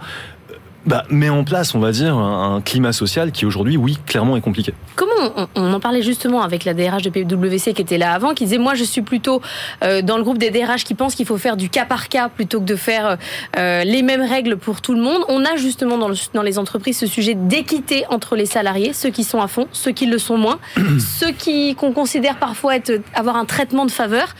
bah, 0.85 1.03
met 1.09 1.29
en 1.29 1.43
place 1.43 1.75
on 1.75 1.79
va 1.79 1.91
dire 1.91 2.15
un, 2.17 2.55
un 2.55 2.61
climat 2.61 2.93
social 2.93 3.31
qui 3.31 3.45
aujourd'hui 3.45 3.77
oui 3.77 3.97
clairement 4.05 4.37
est 4.37 4.41
compliqué 4.41 4.73
Comment 4.95 5.11
on, 5.35 5.47
on 5.55 5.73
en 5.73 5.79
parlait 5.79 6.01
justement 6.01 6.41
avec 6.41 6.63
la 6.65 6.73
DRH 6.73 7.01
de 7.03 7.09
PwC 7.09 7.73
qui 7.73 7.81
était 7.81 7.97
là 7.97 8.13
avant, 8.13 8.33
qui 8.33 8.45
disait 8.45 8.57
moi 8.57 8.73
je 8.75 8.83
suis 8.85 9.01
plutôt 9.01 9.41
euh, 9.83 10.01
dans 10.01 10.17
le 10.17 10.23
groupe 10.23 10.37
des 10.37 10.49
DRH 10.49 10.83
qui 10.85 10.93
pensent 10.95 11.15
qu'il 11.15 11.25
faut 11.25 11.37
faire 11.37 11.57
du 11.57 11.69
cas 11.69 11.85
par 11.85 12.07
cas 12.09 12.29
plutôt 12.29 12.59
que 12.59 12.65
de 12.65 12.75
faire 12.75 13.17
euh, 13.57 13.83
les 13.83 14.01
mêmes 14.01 14.21
règles 14.21 14.57
pour 14.57 14.81
tout 14.81 14.93
le 14.93 15.01
monde. 15.01 15.21
On 15.27 15.43
a 15.45 15.55
justement 15.57 15.97
dans, 15.97 16.07
le- 16.07 16.15
dans 16.33 16.41
les 16.43 16.57
entreprises 16.57 16.97
ce 16.97 17.07
sujet 17.07 17.33
d'équité 17.35 18.05
entre 18.09 18.35
les 18.35 18.45
salariés, 18.45 18.93
ceux 18.93 19.09
qui 19.09 19.23
sont 19.23 19.41
à 19.41 19.47
fond, 19.47 19.67
ceux 19.73 19.91
qui 19.91 20.05
le 20.05 20.17
sont 20.17 20.37
moins, 20.37 20.59
ceux 21.19 21.31
qui 21.31 21.75
qu'on 21.75 21.91
considère 21.91 22.37
parfois 22.37 22.75
être, 22.77 23.01
avoir 23.13 23.35
un 23.35 23.45
traitement 23.45 23.85
de 23.85 23.91
faveur. 23.91 24.35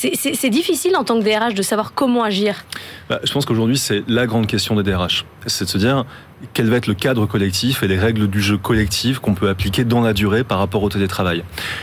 C'est- 0.00 0.50
difficile 0.50 0.96
en 0.96 1.02
tant 1.04 1.18
que 1.18 1.24
DRH 1.24 1.54
de 1.54 1.62
savoir 1.62 1.92
comment 1.92 2.22
agir. 2.22 2.64
Bah, 3.08 3.18
je 3.24 3.32
pense 3.32 3.44
qu'aujourd'hui, 3.44 3.76
c'est 3.76 4.04
la 4.08 4.26
grande 4.26 4.46
question 4.46 4.76
des 4.76 4.82
DRH. 4.84 5.24
C'est 5.46 5.64
de 5.64 5.70
se 5.70 5.78
dire 5.78 6.04
quel 6.54 6.68
va 6.68 6.76
être 6.76 6.86
le 6.86 6.94
cadre 6.94 7.26
collectif 7.26 7.82
et 7.82 7.88
les 7.88 7.98
règles 7.98 8.28
du 8.28 8.40
jeu 8.40 8.58
collectif 8.58 9.18
qu'on 9.18 9.34
peut 9.34 9.48
appliquer 9.48 9.84
dans 9.84 10.00
la 10.00 10.12
durée 10.12 10.44
par 10.44 10.58
rapport 10.58 10.82
au 10.82 10.88
télétravail? 10.88 11.42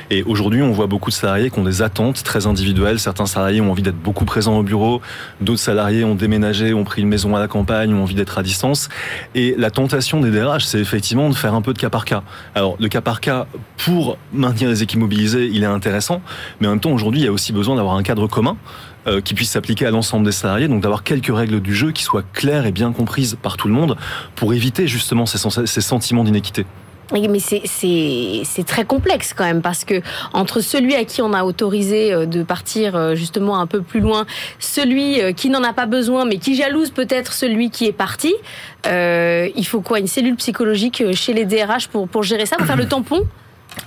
Et 0.10 0.24
aujourd'hui, 0.24 0.62
on 0.62 0.72
voit 0.72 0.88
beaucoup 0.88 1.10
de 1.10 1.16
salariés 1.16 1.50
qui 1.50 1.60
ont 1.60 1.64
des 1.64 1.82
attentes 1.82 2.24
très 2.24 2.48
individuelles. 2.48 3.00
Certains 3.00 3.26
salariés 3.26 3.62
ont 3.62 3.72
envie 3.72 3.84
d'être 3.84 4.00
beaucoup 4.00 4.26
présents 4.26 4.58
au 4.58 4.64
bureau, 4.64 5.02
d'autres 5.42 5.60
salariés 5.60 6.04
ont 6.04 6.16
déménagé, 6.16 6.74
ont 6.74 6.84
pris 6.84 7.02
une 7.02 7.10
maison 7.10 7.36
à 7.36 7.40
la 7.40 7.48
campagne, 7.48 7.94
ont 7.94 8.04
envie 8.04 8.16
d'être 8.16 8.38
à 8.38 8.44
distance. 8.44 8.90
Et 9.34 9.56
la 9.58 9.72
tentation 9.72 10.22
des 10.22 10.32
DRH, 10.32 10.66
c'est 10.66 10.80
effectivement 10.80 11.30
de 11.30 11.36
faire 11.36 11.54
un 11.54 11.62
peu 11.62 11.74
de 11.74 11.80
cas 11.80 11.90
par 11.90 12.06
cas. 12.06 12.24
Alors, 12.54 12.78
le 12.80 12.88
cas 12.88 13.02
par 13.02 13.20
cas, 13.20 13.48
pour 13.78 14.18
maintenir 14.34 14.70
les 14.70 14.84
équipes 14.84 15.00
mobilisées, 15.00 15.50
il 15.52 15.64
est 15.64 15.68
intéressant, 15.68 16.22
mais 16.60 16.68
en 16.68 16.72
même 16.72 16.80
temps, 16.80 16.92
aujourd'hui, 16.92 17.22
il 17.22 17.26
y 17.26 17.28
a 17.28 17.32
aussi 17.32 17.52
besoin 17.52 17.76
d'avoir 17.76 17.96
un 17.96 18.04
cadre 18.04 18.28
commun 18.28 18.58
euh, 19.08 19.22
qui 19.22 19.34
puisse 19.34 19.52
s'appliquer 19.52 19.86
à 19.86 19.92
l'ensemble 19.92 20.26
des 20.26 20.32
salariés, 20.32 20.68
donc 20.68 20.82
d'avoir 20.82 21.04
quelques 21.04 21.36
règles 21.36 21.60
du 21.62 21.74
jeu 21.76 21.92
qui 21.92 22.04
soient 22.04 22.24
claires 22.34 22.66
et 22.66 22.72
bien 22.72 22.92
comprises 22.92 23.38
par 23.42 23.58
tout 23.58 23.68
le 23.68 23.74
monde 23.74 23.98
pour 24.36 24.54
éviter 24.54 24.88
justement 24.88 25.26
ces, 25.26 25.38
sens- 25.38 25.66
ces 25.66 25.82
sentiments 25.82 26.24
d'inéquité. 26.24 26.66
Mais 27.14 27.38
c'est 27.40 28.64
très 28.66 28.84
complexe 28.84 29.36
quand 29.36 29.44
même 29.44 29.62
parce 29.62 29.86
que 29.86 30.02
entre 30.34 30.60
celui 30.60 30.96
à 30.96 31.06
qui 31.06 31.22
on 31.22 31.34
a 31.34 31.44
autorisé 31.44 32.12
euh, 32.12 32.26
de 32.26 32.42
partir 32.42 32.96
euh, 32.96 33.14
justement 33.14 33.60
un 33.60 33.68
peu 33.68 33.82
plus 33.84 34.00
loin, 34.00 34.26
celui 34.58 35.36
qui 35.36 35.52
n'en 35.52 35.64
a 35.64 35.72
pas 35.72 35.86
besoin 35.86 36.26
mais 36.26 36.38
qui 36.38 36.56
jalouse 36.56 36.90
peut-être 36.90 37.34
celui 37.34 37.70
qui 37.70 37.86
est 37.86 37.92
parti, 37.92 38.34
il 38.86 39.66
faut 39.68 39.82
quoi? 39.82 40.00
Une 40.00 40.08
cellule 40.08 40.36
psychologique 40.36 41.04
chez 41.14 41.34
les 41.34 41.46
DRH 41.46 41.90
pour, 41.90 42.08
pour 42.08 42.24
gérer 42.24 42.48
ça, 42.48 42.56
pour 42.56 42.66
faire 42.66 42.76
le 42.76 42.88
tampon? 42.88 43.22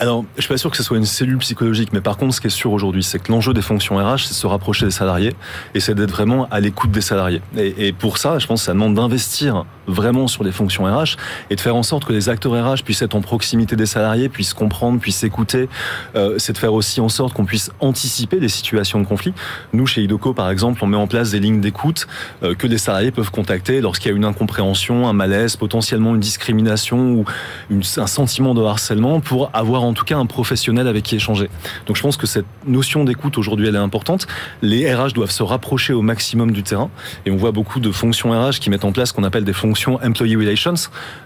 Alors, 0.01 0.25
je 0.37 0.43
suis 0.43 0.49
pas 0.49 0.59
sûr 0.59 0.71
que 0.71 0.77
ce 0.77 0.83
soit 0.83 0.97
une 0.97 1.05
cellule 1.05 1.39
psychologique, 1.39 1.93
mais 1.93 2.01
par 2.01 2.17
contre, 2.17 2.35
ce 2.35 2.41
qui 2.41 2.47
est 2.47 2.51
sûr 2.51 2.73
aujourd'hui, 2.73 3.03
c'est 3.03 3.19
que 3.19 3.33
l'enjeu 3.33 3.53
des 3.53 3.63
fonctions 3.63 3.97
RH, 3.97 4.25
c'est 4.25 4.31
de 4.31 4.35
se 4.35 4.47
rapprocher 4.47 4.85
des 4.87 4.93
salariés 4.93 5.35
et 5.75 5.81
c'est 5.81 5.95
d'être 5.95 6.11
vraiment 6.11 6.47
à 6.51 6.61
l'écoute 6.61 6.91
des 6.91 7.01
salariés. 7.01 7.43
Et, 7.57 7.93
pour 7.93 8.19
ça, 8.19 8.39
je 8.39 8.47
pense 8.47 8.61
que 8.61 8.67
ça 8.67 8.73
demande 8.73 8.95
d'investir 8.95 9.65
vraiment 9.87 10.29
sur 10.29 10.45
les 10.45 10.53
fonctions 10.53 10.85
RH 10.85 11.17
et 11.51 11.57
de 11.57 11.61
faire 11.61 11.75
en 11.75 11.83
sorte 11.83 12.05
que 12.05 12.13
les 12.13 12.29
acteurs 12.29 12.53
RH 12.53 12.83
puissent 12.85 13.03
être 13.03 13.15
en 13.15 13.23
proximité 13.23 13.75
des 13.75 13.87
salariés, 13.87 14.29
puissent 14.29 14.55
comprendre, 14.55 15.01
puissent 15.01 15.25
écouter. 15.25 15.69
Euh, 16.15 16.35
c'est 16.39 16.53
de 16.53 16.59
faire 16.59 16.75
aussi 16.75 17.01
en 17.01 17.09
sorte 17.09 17.33
qu'on 17.33 17.47
puisse 17.47 17.71
anticiper 17.81 18.39
des 18.39 18.49
situations 18.49 19.01
de 19.01 19.07
conflit. 19.07 19.33
Nous, 19.73 19.87
chez 19.87 20.03
Idoco, 20.03 20.35
par 20.35 20.51
exemple, 20.51 20.81
on 20.85 20.87
met 20.87 20.97
en 20.97 21.07
place 21.07 21.31
des 21.31 21.41
lignes 21.41 21.61
d'écoute 21.61 22.07
euh, 22.43 22.55
que 22.55 22.67
les 22.67 22.79
salariés 22.79 23.11
peuvent 23.11 23.31
contacter 23.31 23.81
lorsqu'il 23.81 24.11
y 24.11 24.15
a 24.15 24.17
une 24.17 24.27
incompréhension, 24.27 25.09
un 25.09 25.13
malaise, 25.13 25.57
potentiellement 25.57 26.15
une 26.15 26.21
discrimination 26.21 26.99
ou 27.13 27.25
un 27.71 28.07
sentiment 28.07 28.55
de 28.55 28.63
harcèlement 28.63 29.21
pour 29.21 29.51
avoir 29.55 29.78
en 29.85 29.93
tout 29.93 30.05
cas 30.05 30.17
un 30.17 30.27
professionnel 30.27 30.87
avec 30.87 31.05
qui 31.05 31.17
échanger. 31.17 31.49
Donc 31.87 31.97
je 31.97 32.03
pense 32.03 32.17
que 32.17 32.27
cette 32.27 32.47
notion 32.67 33.05
d'écoute 33.05 33.39
aujourd'hui 33.39 33.69
elle 33.69 33.75
est 33.75 33.79
importante. 33.79 34.27
Les 34.63 34.93
RH 34.93 35.13
doivent 35.13 35.31
se 35.31 35.43
rapprocher 35.43 35.93
au 35.93 36.03
maximum 36.03 36.53
du 36.53 36.63
terrain 36.63 36.91
et 37.27 37.31
on 37.31 37.37
voit 37.37 37.53
beaucoup 37.53 37.81
de 37.81 37.91
fonctions 37.91 38.31
RH 38.31 38.59
qui 38.61 38.71
mettent 38.71 38.85
en 38.85 38.93
place 38.93 39.11
ce 39.11 39.15
qu'on 39.15 39.25
appelle 39.25 39.45
des 39.45 39.53
fonctions 39.53 39.99
employee 40.05 40.37
relations 40.37 40.75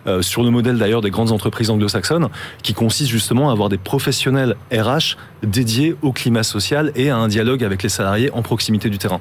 euh, 0.07 0.21
sur 0.21 0.43
le 0.43 0.51
modèle 0.51 0.79
d'ailleurs 0.79 1.01
des 1.01 1.11
grandes 1.11 1.33
entreprises 1.33 1.71
anglo-saxonnes 1.71 2.29
qui 2.63 2.75
consistent 2.75 3.11
justement 3.11 3.49
à 3.51 3.53
avoir 3.53 3.69
des 3.69 3.79
professionnels 3.79 4.57
RH 4.73 5.17
dédiés 5.43 5.97
au 6.03 6.13
climat 6.13 6.43
social 6.43 6.93
et 6.95 7.11
à 7.11 7.17
un 7.17 7.29
dialogue 7.29 7.65
avec 7.65 7.83
les 7.83 7.89
salariés 7.89 8.31
en 8.33 8.43
proximité 8.43 8.91
du 8.91 8.99
terrain. 8.99 9.21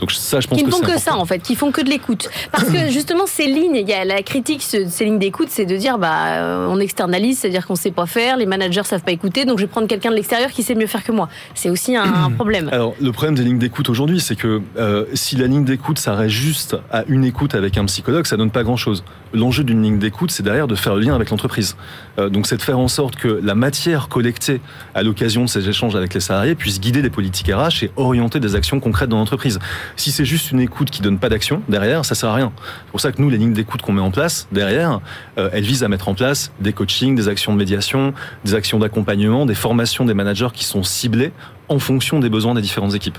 Donc 0.00 0.12
ça 0.12 0.40
je 0.40 0.48
pense 0.48 0.58
qui 0.58 0.64
ne 0.64 0.70
font 0.70 0.80
que 0.80 0.98
ça 0.98 1.16
en 1.16 1.24
fait, 1.24 1.40
qui 1.40 1.54
font 1.54 1.72
que 1.72 1.80
de 1.80 1.88
l'écoute. 1.88 2.28
Parce 2.50 2.64
que 2.64 2.88
justement 2.90 3.26
ces 3.26 3.46
lignes, 3.46 3.76
il 3.76 3.88
y 3.88 3.92
a 3.92 4.04
la 4.04 4.22
critique 4.22 4.62
ces 4.62 5.04
lignes 5.04 5.18
d'écoute, 5.18 5.48
c'est 5.50 5.66
de 5.66 5.76
dire 5.76 5.98
bah 5.98 6.26
euh, 6.26 6.68
on 6.70 6.78
externalise, 6.78 7.38
c'est-à-dire 7.38 7.66
qu'on 7.66 7.76
sait 7.76 7.90
pas 7.90 8.06
faire, 8.06 8.36
les 8.36 8.46
managers 8.46 8.62
managers 8.62 8.88
savent 8.88 9.02
pas 9.02 9.12
écouter, 9.12 9.44
donc 9.44 9.58
je 9.58 9.64
vais 9.64 9.70
prendre 9.70 9.86
quelqu'un 9.86 10.10
de 10.10 10.16
l'extérieur 10.16 10.50
qui 10.50 10.62
sait 10.62 10.74
mieux 10.74 10.86
faire 10.86 11.04
que 11.04 11.12
moi. 11.12 11.28
C'est 11.54 11.70
aussi 11.70 11.96
un, 11.96 12.30
problème. 12.36 12.68
Alors, 12.72 12.94
le 13.00 13.12
problème 13.12 13.34
des 13.34 13.42
lignes 13.42 13.58
d'écoute 13.58 13.88
aujourd'hui, 13.88 14.20
c'est 14.20 14.36
que 14.36 14.62
euh, 14.76 15.04
si 15.14 15.36
la 15.36 15.46
ligne 15.46 15.64
d'écoute 15.64 15.98
s'arrête 15.98 16.30
juste 16.30 16.76
à 16.90 17.04
une 17.08 17.24
écoute 17.24 17.54
avec 17.54 17.76
un 17.76 17.84
psychologue, 17.86 18.26
ça 18.26 18.36
donne 18.36 18.50
pas 18.50 18.62
grand-chose. 18.62 19.04
L'enjeu 19.32 19.64
d'une 19.64 19.82
ligne 19.82 19.98
d'écoute, 19.98 20.21
c'est 20.30 20.42
derrière 20.42 20.66
de 20.66 20.74
faire 20.74 20.94
le 20.94 21.00
lien 21.00 21.14
avec 21.14 21.30
l'entreprise. 21.30 21.76
Euh, 22.18 22.28
donc, 22.28 22.46
c'est 22.46 22.56
de 22.56 22.62
faire 22.62 22.78
en 22.78 22.88
sorte 22.88 23.16
que 23.16 23.40
la 23.42 23.54
matière 23.54 24.08
collectée 24.08 24.60
à 24.94 25.02
l'occasion 25.02 25.44
de 25.44 25.48
ces 25.48 25.68
échanges 25.68 25.96
avec 25.96 26.14
les 26.14 26.20
salariés 26.20 26.54
puisse 26.54 26.80
guider 26.80 27.02
des 27.02 27.10
politiques 27.10 27.48
RH 27.48 27.84
et 27.84 27.90
orienter 27.96 28.40
des 28.40 28.54
actions 28.54 28.80
concrètes 28.80 29.08
dans 29.08 29.18
l'entreprise. 29.18 29.58
Si 29.96 30.12
c'est 30.12 30.24
juste 30.24 30.52
une 30.52 30.60
écoute 30.60 30.90
qui 30.90 31.02
donne 31.02 31.18
pas 31.18 31.28
d'action 31.28 31.62
derrière, 31.68 32.04
ça 32.04 32.14
sert 32.14 32.28
à 32.28 32.34
rien. 32.34 32.52
C'est 32.56 32.90
pour 32.90 33.00
ça 33.00 33.12
que 33.12 33.20
nous, 33.20 33.30
les 33.30 33.38
lignes 33.38 33.52
d'écoute 33.52 33.82
qu'on 33.82 33.92
met 33.92 34.00
en 34.00 34.10
place 34.10 34.48
derrière, 34.52 35.00
euh, 35.38 35.50
elles 35.52 35.64
visent 35.64 35.84
à 35.84 35.88
mettre 35.88 36.08
en 36.08 36.14
place 36.14 36.52
des 36.60 36.72
coachings, 36.72 37.14
des 37.14 37.28
actions 37.28 37.52
de 37.52 37.58
médiation, 37.58 38.14
des 38.44 38.54
actions 38.54 38.78
d'accompagnement, 38.78 39.46
des 39.46 39.54
formations 39.54 40.04
des 40.04 40.14
managers 40.14 40.48
qui 40.52 40.64
sont 40.64 40.82
ciblées 40.82 41.32
en 41.68 41.78
fonction 41.78 42.20
des 42.20 42.28
besoins 42.28 42.54
des 42.54 42.62
différentes 42.62 42.94
équipes. 42.94 43.18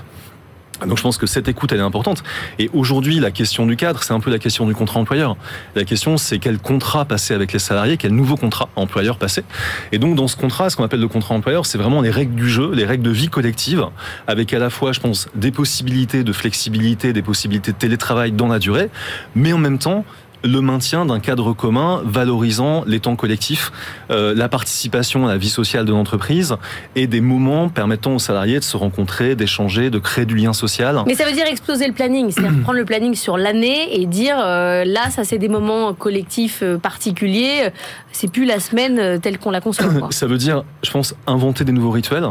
Donc 0.86 0.98
je 0.98 1.02
pense 1.02 1.18
que 1.18 1.26
cette 1.26 1.48
écoute, 1.48 1.72
elle 1.72 1.78
est 1.78 1.82
importante. 1.82 2.22
Et 2.58 2.70
aujourd'hui, 2.72 3.20
la 3.20 3.30
question 3.30 3.66
du 3.66 3.76
cadre, 3.76 4.02
c'est 4.02 4.12
un 4.12 4.20
peu 4.20 4.30
la 4.30 4.38
question 4.38 4.66
du 4.66 4.74
contrat 4.74 5.00
employeur. 5.00 5.36
La 5.74 5.84
question, 5.84 6.16
c'est 6.16 6.38
quel 6.38 6.58
contrat 6.58 7.04
passer 7.04 7.34
avec 7.34 7.52
les 7.52 7.58
salariés, 7.58 7.96
quel 7.96 8.12
nouveau 8.12 8.36
contrat 8.36 8.68
employeur 8.76 9.16
passer. 9.16 9.44
Et 9.92 9.98
donc 9.98 10.16
dans 10.16 10.28
ce 10.28 10.36
contrat, 10.36 10.70
ce 10.70 10.76
qu'on 10.76 10.84
appelle 10.84 11.00
le 11.00 11.08
contrat 11.08 11.34
employeur, 11.34 11.66
c'est 11.66 11.78
vraiment 11.78 12.00
les 12.00 12.10
règles 12.10 12.34
du 12.34 12.48
jeu, 12.48 12.72
les 12.72 12.84
règles 12.84 13.04
de 13.04 13.10
vie 13.10 13.28
collective, 13.28 13.86
avec 14.26 14.52
à 14.52 14.58
la 14.58 14.70
fois, 14.70 14.92
je 14.92 15.00
pense, 15.00 15.28
des 15.34 15.50
possibilités 15.50 16.24
de 16.24 16.32
flexibilité, 16.32 17.12
des 17.12 17.22
possibilités 17.22 17.72
de 17.72 17.78
télétravail 17.78 18.32
dans 18.32 18.48
la 18.48 18.58
durée, 18.58 18.90
mais 19.34 19.52
en 19.52 19.58
même 19.58 19.78
temps, 19.78 20.04
le 20.44 20.60
maintien 20.60 21.06
d'un 21.06 21.20
cadre 21.20 21.52
commun 21.54 22.02
valorisant 22.04 22.84
les 22.86 23.00
temps 23.00 23.16
collectifs, 23.16 23.72
euh, 24.10 24.34
la 24.34 24.48
participation 24.48 25.26
à 25.26 25.30
la 25.30 25.38
vie 25.38 25.48
sociale 25.48 25.86
de 25.86 25.92
l'entreprise 25.92 26.54
et 26.94 27.06
des 27.06 27.22
moments 27.22 27.70
permettant 27.70 28.14
aux 28.14 28.18
salariés 28.18 28.58
de 28.58 28.64
se 28.64 28.76
rencontrer, 28.76 29.34
d'échanger, 29.34 29.90
de 29.90 29.98
créer 29.98 30.26
du 30.26 30.36
lien 30.36 30.52
social. 30.52 31.02
Mais 31.06 31.14
ça 31.14 31.24
veut 31.24 31.32
dire 31.32 31.46
exploser 31.46 31.86
le 31.86 31.94
planning, 31.94 32.30
c'est-à-dire 32.30 32.60
prendre 32.62 32.78
le 32.78 32.84
planning 32.84 33.14
sur 33.14 33.38
l'année 33.38 34.00
et 34.00 34.06
dire 34.06 34.36
euh, 34.38 34.84
là, 34.84 35.10
ça 35.10 35.24
c'est 35.24 35.38
des 35.38 35.48
moments 35.48 35.94
collectifs 35.94 36.60
euh, 36.62 36.76
particuliers, 36.76 37.70
c'est 38.12 38.30
plus 38.30 38.44
la 38.44 38.60
semaine 38.60 39.20
telle 39.20 39.38
qu'on 39.38 39.50
la 39.50 39.60
conçoit. 39.60 39.86
Ça 40.10 40.26
veut 40.26 40.38
dire, 40.38 40.64
je 40.82 40.90
pense, 40.90 41.14
inventer 41.26 41.64
des 41.64 41.72
nouveaux 41.72 41.90
rituels 41.90 42.24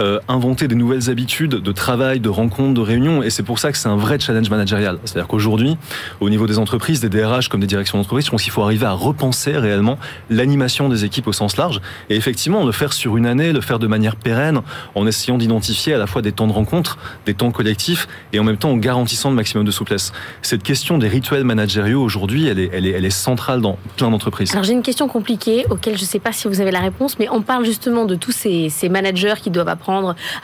euh, 0.00 0.20
inventer 0.28 0.68
des 0.68 0.76
nouvelles 0.76 1.10
habitudes 1.10 1.56
de 1.56 1.72
travail, 1.72 2.20
de 2.20 2.28
rencontres, 2.28 2.74
de 2.74 2.80
réunions. 2.80 3.20
Et 3.22 3.30
c'est 3.30 3.42
pour 3.42 3.58
ça 3.58 3.72
que 3.72 3.78
c'est 3.78 3.88
un 3.88 3.96
vrai 3.96 4.20
challenge 4.20 4.48
managérial. 4.48 4.98
C'est-à-dire 5.04 5.26
qu'aujourd'hui, 5.26 5.76
au 6.20 6.30
niveau 6.30 6.46
des 6.46 6.60
entreprises, 6.60 7.00
des 7.00 7.08
DRH 7.08 7.48
comme 7.48 7.60
des 7.60 7.66
directions 7.66 7.98
d'entreprise, 7.98 8.26
je 8.26 8.30
pense 8.30 8.44
qu'il 8.44 8.52
faut 8.52 8.62
arriver 8.62 8.86
à 8.86 8.92
repenser 8.92 9.56
réellement 9.56 9.98
l'animation 10.30 10.88
des 10.88 11.04
équipes 11.04 11.26
au 11.26 11.32
sens 11.32 11.56
large. 11.56 11.80
Et 12.10 12.16
effectivement, 12.16 12.64
le 12.64 12.70
faire 12.70 12.92
sur 12.92 13.16
une 13.16 13.26
année, 13.26 13.52
le 13.52 13.60
faire 13.60 13.80
de 13.80 13.88
manière 13.88 14.14
pérenne, 14.14 14.60
en 14.94 15.04
essayant 15.04 15.36
d'identifier 15.36 15.94
à 15.94 15.98
la 15.98 16.06
fois 16.06 16.22
des 16.22 16.30
temps 16.30 16.46
de 16.46 16.52
rencontre, 16.52 16.96
des 17.26 17.34
temps 17.34 17.50
collectifs, 17.50 18.06
et 18.32 18.38
en 18.38 18.44
même 18.44 18.56
temps 18.56 18.70
en 18.70 18.76
garantissant 18.76 19.30
le 19.30 19.36
maximum 19.36 19.64
de 19.64 19.72
souplesse. 19.72 20.12
Cette 20.42 20.62
question 20.62 20.98
des 20.98 21.08
rituels 21.08 21.42
managériaux 21.42 22.02
aujourd'hui, 22.02 22.46
elle 22.46 22.60
est, 22.60 22.70
elle, 22.72 22.86
est, 22.86 22.92
elle 22.92 23.04
est 23.04 23.10
centrale 23.10 23.60
dans 23.60 23.78
plein 23.96 24.10
d'entreprises. 24.10 24.52
Alors 24.52 24.62
j'ai 24.62 24.74
une 24.74 24.82
question 24.82 25.08
compliquée 25.08 25.66
auquelle 25.70 25.96
je 25.96 26.02
ne 26.02 26.06
sais 26.06 26.20
pas 26.20 26.30
si 26.30 26.46
vous 26.46 26.60
avez 26.60 26.70
la 26.70 26.80
réponse, 26.80 27.18
mais 27.18 27.28
on 27.30 27.42
parle 27.42 27.64
justement 27.64 28.04
de 28.04 28.14
tous 28.14 28.30
ces, 28.30 28.68
ces 28.68 28.88
managers 28.88 29.34
qui 29.42 29.50
doivent 29.50 29.66
apprendre 29.66 29.87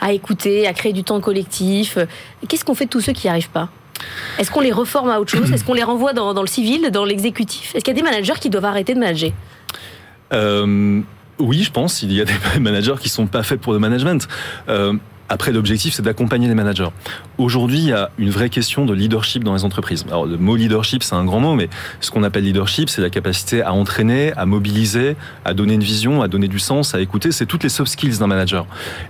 à 0.01 0.13
écouter, 0.13 0.67
à 0.67 0.73
créer 0.73 0.93
du 0.93 1.03
temps 1.03 1.19
collectif. 1.19 1.97
Qu'est-ce 2.47 2.65
qu'on 2.65 2.75
fait 2.75 2.85
de 2.85 2.89
tous 2.89 3.01
ceux 3.01 3.13
qui 3.13 3.27
n'y 3.27 3.31
arrivent 3.31 3.49
pas? 3.49 3.69
Est-ce 4.37 4.51
qu'on 4.51 4.61
les 4.61 4.71
reforme 4.71 5.09
à 5.09 5.19
autre 5.19 5.31
chose? 5.31 5.51
Est-ce 5.51 5.63
qu'on 5.63 5.73
les 5.73 5.83
renvoie 5.83 6.13
dans, 6.13 6.41
le 6.41 6.47
civil, 6.47 6.89
dans 6.91 7.05
l'exécutif? 7.05 7.73
Est-ce 7.75 7.83
qu'il 7.83 7.93
y 7.95 7.97
a 7.97 8.01
des 8.01 8.07
managers 8.09 8.39
qui 8.39 8.49
doivent 8.49 8.65
arrêter 8.65 8.93
de 8.93 8.99
manager? 8.99 9.31
Euh, 10.33 11.01
Oui, 11.39 11.63
je 11.63 11.71
pense. 11.71 12.01
Il 12.03 12.13
y 12.13 12.21
a 12.21 12.25
des 12.25 12.33
managers 12.59 12.95
qui 12.99 13.09
sont 13.09 13.27
pas 13.27 13.43
faits 13.43 13.61
pour 13.61 13.73
le 13.73 13.79
management. 13.79 14.27
Euh, 14.69 14.93
après, 15.29 15.51
l'objectif, 15.51 15.93
c'est 15.93 16.03
d'accompagner 16.03 16.47
les 16.47 16.53
managers. 16.53 16.89
Aujourd'hui, 17.37 17.79
il 17.79 17.87
y 17.87 17.91
a 17.91 18.11
une 18.17 18.29
vraie 18.29 18.49
question 18.49 18.85
de 18.85 18.93
leadership 18.93 19.43
dans 19.43 19.53
les 19.53 19.65
entreprises. 19.65 20.05
Alors, 20.07 20.25
le 20.25 20.37
mot 20.37 20.55
leadership, 20.55 21.03
c'est 21.03 21.15
un 21.15 21.25
grand 21.25 21.41
mot, 21.41 21.53
mais 21.53 21.67
ce 21.99 22.09
qu'on 22.09 22.23
appelle 22.23 22.45
leadership, 22.45 22.89
c'est 22.89 23.01
la 23.01 23.09
capacité 23.09 23.61
à 23.61 23.73
entraîner, 23.73 24.31
à 24.37 24.45
mobiliser, 24.45 25.17
à 25.43 25.53
donner 25.53 25.73
une 25.73 25.83
vision, 25.83 26.21
à 26.21 26.29
donner 26.29 26.47
du 26.47 26.59
sens, 26.59 26.95
à 26.95 27.01
écouter. 27.01 27.33
C'est 27.33 27.45
toutes 27.45 27.63
les 27.63 27.69
soft 27.69 27.91
skills 27.91 28.19
d'un 28.19 28.27
manager. 28.27 28.65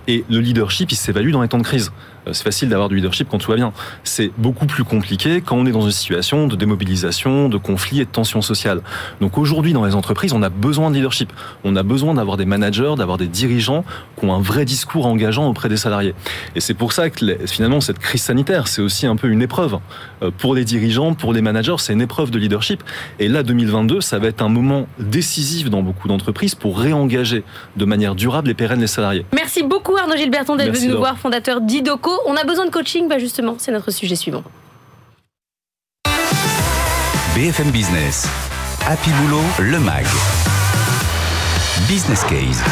Et 0.08 0.26
le 0.28 0.40
leadership, 0.40 0.92
il 0.92 0.96
s'évalue 0.96 1.32
dans 1.32 1.44
les 1.44 1.48
temps 1.48 1.60
de 1.60 1.64
crise. 1.64 1.92
Euh, 2.28 2.34
c'est 2.34 2.44
facile 2.44 2.70
d'avoir 2.70 2.90
du 2.90 2.96
leadership 2.96 3.28
quand 3.30 3.38
tout 3.38 3.52
va 3.52 3.58
bien. 3.58 3.74
C'est 4.04 4.32
beaucoup 4.38 4.66
plus 4.66 4.84
compliqué 4.84 5.42
quand 5.42 5.56
on 5.58 5.66
est 5.68 5.72
dans 5.72 5.82
une 5.82 5.92
situation 5.92 6.48
de 6.48 6.56
démobilisation, 6.56 7.50
de 7.50 7.58
conflit 7.58 8.02
et 8.02 8.06
de 8.06 8.10
tension 8.10 8.42
sociale. 8.42 8.82
Donc 9.22 9.38
aujourd'hui, 9.38 9.74
dans 9.74 9.86
les 9.86 9.96
entreprises, 9.96 10.34
on 10.34 10.42
a 10.42 10.50
besoin 10.50 10.90
de 10.90 10.96
leadership. 10.96 11.32
On 11.64 11.76
a 11.76 11.84
besoin 11.84 12.16
d'avoir 12.16 12.38
des 12.38 12.46
managers, 12.46 12.96
d'avoir 12.98 13.18
des 13.18 13.28
dirigeants 13.28 13.86
qui 14.18 14.26
ont 14.26 14.34
un 14.34 14.42
vrai 14.42 14.66
discours 14.66 15.06
engageant 15.06 15.48
auprès 15.48 15.70
des 15.70 15.78
salariés. 15.78 16.16
Et 16.56 16.60
c'est 16.60 16.74
pour 16.74 16.92
ça 16.92 17.10
que 17.10 17.38
finalement, 17.46 17.82
cette 17.82 18.00
crise 18.00 18.15
sanitaire, 18.18 18.68
c'est 18.68 18.82
aussi 18.82 19.08
un 19.08 19.16
peu 19.16 19.28
une 19.28 19.42
épreuve. 19.42 19.80
Euh, 20.22 20.32
pour 20.36 20.56
les 20.56 20.66
dirigeants, 20.66 21.14
pour 21.14 21.34
les 21.34 21.42
managers, 21.42 21.76
c'est 21.80 21.94
une 21.94 22.02
épreuve 22.02 22.32
de 22.32 22.40
leadership. 22.40 22.84
Et 23.20 23.28
là, 23.28 23.44
2022, 23.44 24.02
ça 24.02 24.20
va 24.20 24.28
être 24.28 24.42
un 24.42 24.50
moment 24.50 24.88
décisif 25.00 25.70
dans 25.70 25.82
beaucoup 25.82 26.08
d'entreprises 26.08 26.56
pour 26.56 26.80
réengager 26.80 27.44
de 27.76 27.86
manière 27.86 28.16
durable 28.16 28.50
et 28.50 28.54
pérenne 28.54 28.82
les 28.82 28.88
salariés. 28.88 29.26
Merci 29.34 29.64
beaucoup 29.64 29.96
Arnaud 29.98 30.16
Gilberton 30.16 30.56
d'être 30.56 30.76
venu 30.76 30.92
nous 30.92 30.98
voir, 30.98 31.18
fondateur 31.18 31.62
d'Idoco. 31.62 32.12
On 32.28 32.36
a 32.36 32.44
besoin 32.44 32.66
de 32.66 32.72
coaching, 32.72 33.08
bah 33.08 33.20
justement, 33.20 33.56
c'est 33.58 33.72
notre 33.72 33.92
sujet 33.92 34.16
suivant. 34.16 34.44
BFM 37.36 37.70
Business, 37.72 38.30
Happy 38.88 39.10
Boulot, 39.10 39.44
le 39.60 39.80
MAG. 39.80 40.06
Business 41.90 42.24
Case. 42.24 42.64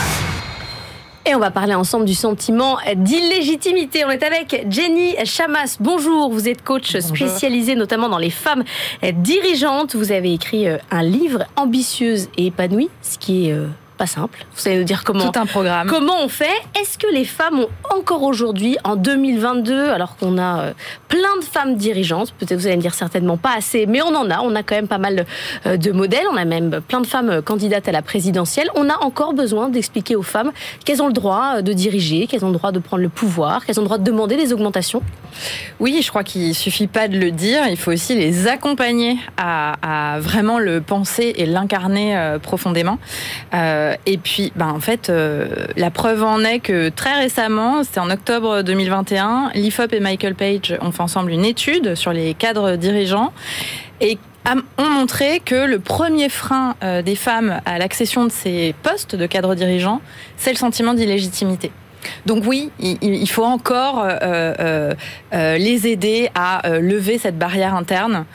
Et 1.26 1.36
on 1.36 1.40
va 1.40 1.52
parler 1.52 1.74
ensemble 1.74 2.04
du 2.04 2.16
sentiment 2.16 2.78
d'illégitimité. 2.96 4.04
On 4.04 4.10
est 4.10 4.24
avec 4.24 4.66
Jenny 4.70 5.16
Chamas. 5.24 5.78
Bonjour, 5.80 6.30
vous 6.30 6.50
êtes 6.50 6.62
coach 6.64 6.98
spécialisé 6.98 7.76
notamment 7.76 8.10
dans 8.10 8.18
les 8.18 8.30
femmes 8.30 8.66
dirigeantes. 9.02 9.96
Vous 9.96 10.12
avez 10.12 10.34
écrit 10.34 10.68
euh, 10.68 10.78
un 10.92 11.02
livre 11.02 11.46
ambitieuse 11.56 12.28
et 12.38 12.48
épanouie, 12.48 12.90
ce 13.02 13.18
qui 13.18 13.48
est 13.48 13.54
euh, 13.54 13.68
pas 13.94 14.08
simple. 14.08 14.46
Vous 14.54 14.60
savez 14.60 14.78
nous 14.78 14.84
dire 14.84 15.04
comment 15.04 15.32
Tout 15.32 15.40
un 15.40 15.46
programme. 15.46 15.88
Comment 15.88 16.24
on 16.24 16.28
fait 16.28 16.50
Est-ce 16.80 16.98
que 16.98 17.08
les 17.08 17.26
femmes 17.26 17.60
ont 17.60 17.98
encore 17.98 18.24
aujourd'hui, 18.24 18.78
en 18.84 18.96
2022, 18.96 19.90
alors 19.90 20.18
qu'on 20.18 20.38
a 20.38 20.60
euh, 20.60 20.74
plein 21.08 21.38
de 21.40 21.44
femmes 21.44 21.76
dirigeantes, 21.76 22.34
peut-être 22.34 22.60
vous 22.60 22.68
allez 22.68 22.78
me 22.78 22.82
dire 22.82 22.94
certainement 22.94 23.38
pas 23.38 23.56
assez, 23.56 23.86
mais 23.86 24.02
on 24.02 24.16
en 24.16 24.30
a. 24.30 24.40
On 24.42 24.56
a 24.56 24.64
quand 24.64 24.76
même 24.76 24.88
pas 24.88 24.98
mal 24.98 25.26
euh, 25.66 25.78
de 25.78 25.92
modèles. 25.92 26.26
On 26.32 26.38
a 26.38 26.46
même 26.46 26.82
plein 26.88 27.02
de 27.02 27.08
femmes 27.08 27.30
euh, 27.30 27.42
candidates 27.42 27.88
à 27.88 27.92
la 27.92 28.02
présidentielle. 28.02 28.70
On 28.76 28.90
a 28.90 28.98
encore 29.04 29.34
besoin 29.34 29.70
d'expliquer 29.70 30.16
aux 30.16 30.24
femmes 30.24 30.52
qu'elles 30.86 31.02
ont 31.02 31.08
le 31.08 31.14
droit 31.14 31.62
de 31.62 31.74
diriger, 31.74 32.28
qu'elles 32.28 32.46
ont 32.46 32.52
le 32.52 32.58
droit 32.58 32.72
de 32.72 32.80
prendre 32.80 33.04
le 33.04 33.10
pouvoir, 33.10 33.66
qu'elles 33.66 33.80
ont 33.80 33.84
le 33.84 33.88
droit 33.88 33.98
de 33.98 34.04
demander 34.04 34.36
des 34.36 34.54
augmentations. 34.54 35.02
Oui, 35.80 36.02
je 36.04 36.10
crois 36.10 36.24
qu'il 36.24 36.54
suffit 36.56 36.88
pas 36.88 37.08
de 37.08 37.18
le 37.18 37.32
dire. 37.32 37.68
Il 37.68 37.78
faut 37.78 37.92
aussi 37.92 38.16
les 38.16 38.48
accompagner 38.48 39.18
à, 39.38 40.18
vraiment 40.20 40.60
le 40.60 40.82
penser 40.82 41.34
et 41.38 41.46
l'incarner 41.46 42.38
profondément. 42.42 43.00
Euh, 43.54 43.83
et 44.06 44.18
puis, 44.18 44.52
ben, 44.56 44.70
en 44.70 44.80
fait, 44.80 45.10
euh, 45.10 45.48
la 45.76 45.92
preuve 45.92 46.24
en 46.24 46.42
est 46.42 46.60
que 46.60 46.90
très 46.90 47.16
récemment, 47.20 47.84
c'était 47.84 48.00
en 48.00 48.10
octobre 48.10 48.62
2021, 48.62 49.52
l'IFOP 49.56 49.94
et 49.94 50.00
Michael 50.00 50.36
Page 50.36 50.78
ont 50.82 50.92
fait 50.92 51.02
ensemble 51.02 51.32
une 51.32 51.46
étude 51.46 51.96
sur 51.96 52.14
les 52.14 52.34
cadres 52.34 52.76
dirigeants 52.76 53.34
et 54.02 54.18
ont 54.78 54.90
montré 54.90 55.40
que 55.40 55.66
le 55.66 55.80
premier 55.80 56.28
frein 56.28 56.76
euh, 56.84 57.02
des 57.02 57.16
femmes 57.16 57.62
à 57.66 57.80
l'accession 57.80 58.26
de 58.26 58.32
ces 58.32 58.76
postes 58.84 59.16
de 59.16 59.26
cadres 59.26 59.56
dirigeants, 59.56 60.02
c'est 60.36 60.52
le 60.52 60.58
sentiment 60.58 60.94
d'illégitimité. 60.94 61.72
Donc 62.26 62.44
oui, 62.46 62.72
il, 62.80 63.30
faut 63.30 63.44
encore 63.44 64.04
euh, 64.04 64.18
euh, 64.22 64.94
euh, 65.34 65.58
les 65.58 65.88
aider 65.88 66.30
à 66.36 66.62
lever 66.80 67.18
cette 67.18 67.38
barrière 67.38 67.76
interne, 67.76 68.26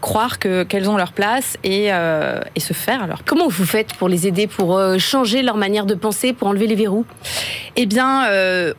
croire 0.00 0.38
que 0.38 0.62
qu'elles 0.62 0.88
ont 0.88 0.96
leur 0.96 1.12
place 1.12 1.58
et, 1.64 1.86
et, 1.86 2.60
se 2.60 2.72
faire 2.72 3.02
alors. 3.02 3.20
Comment 3.24 3.48
vous 3.48 3.64
faites 3.64 3.94
pour 3.94 4.08
les 4.08 4.26
aider, 4.26 4.46
pour 4.46 4.80
changer 4.98 5.42
leur 5.42 5.56
manière 5.56 5.86
de 5.86 5.94
penser, 5.94 6.32
pour 6.32 6.48
enlever 6.48 6.66
les 6.66 6.74
verrous? 6.74 7.04
Eh 7.76 7.86
bien, 7.86 8.26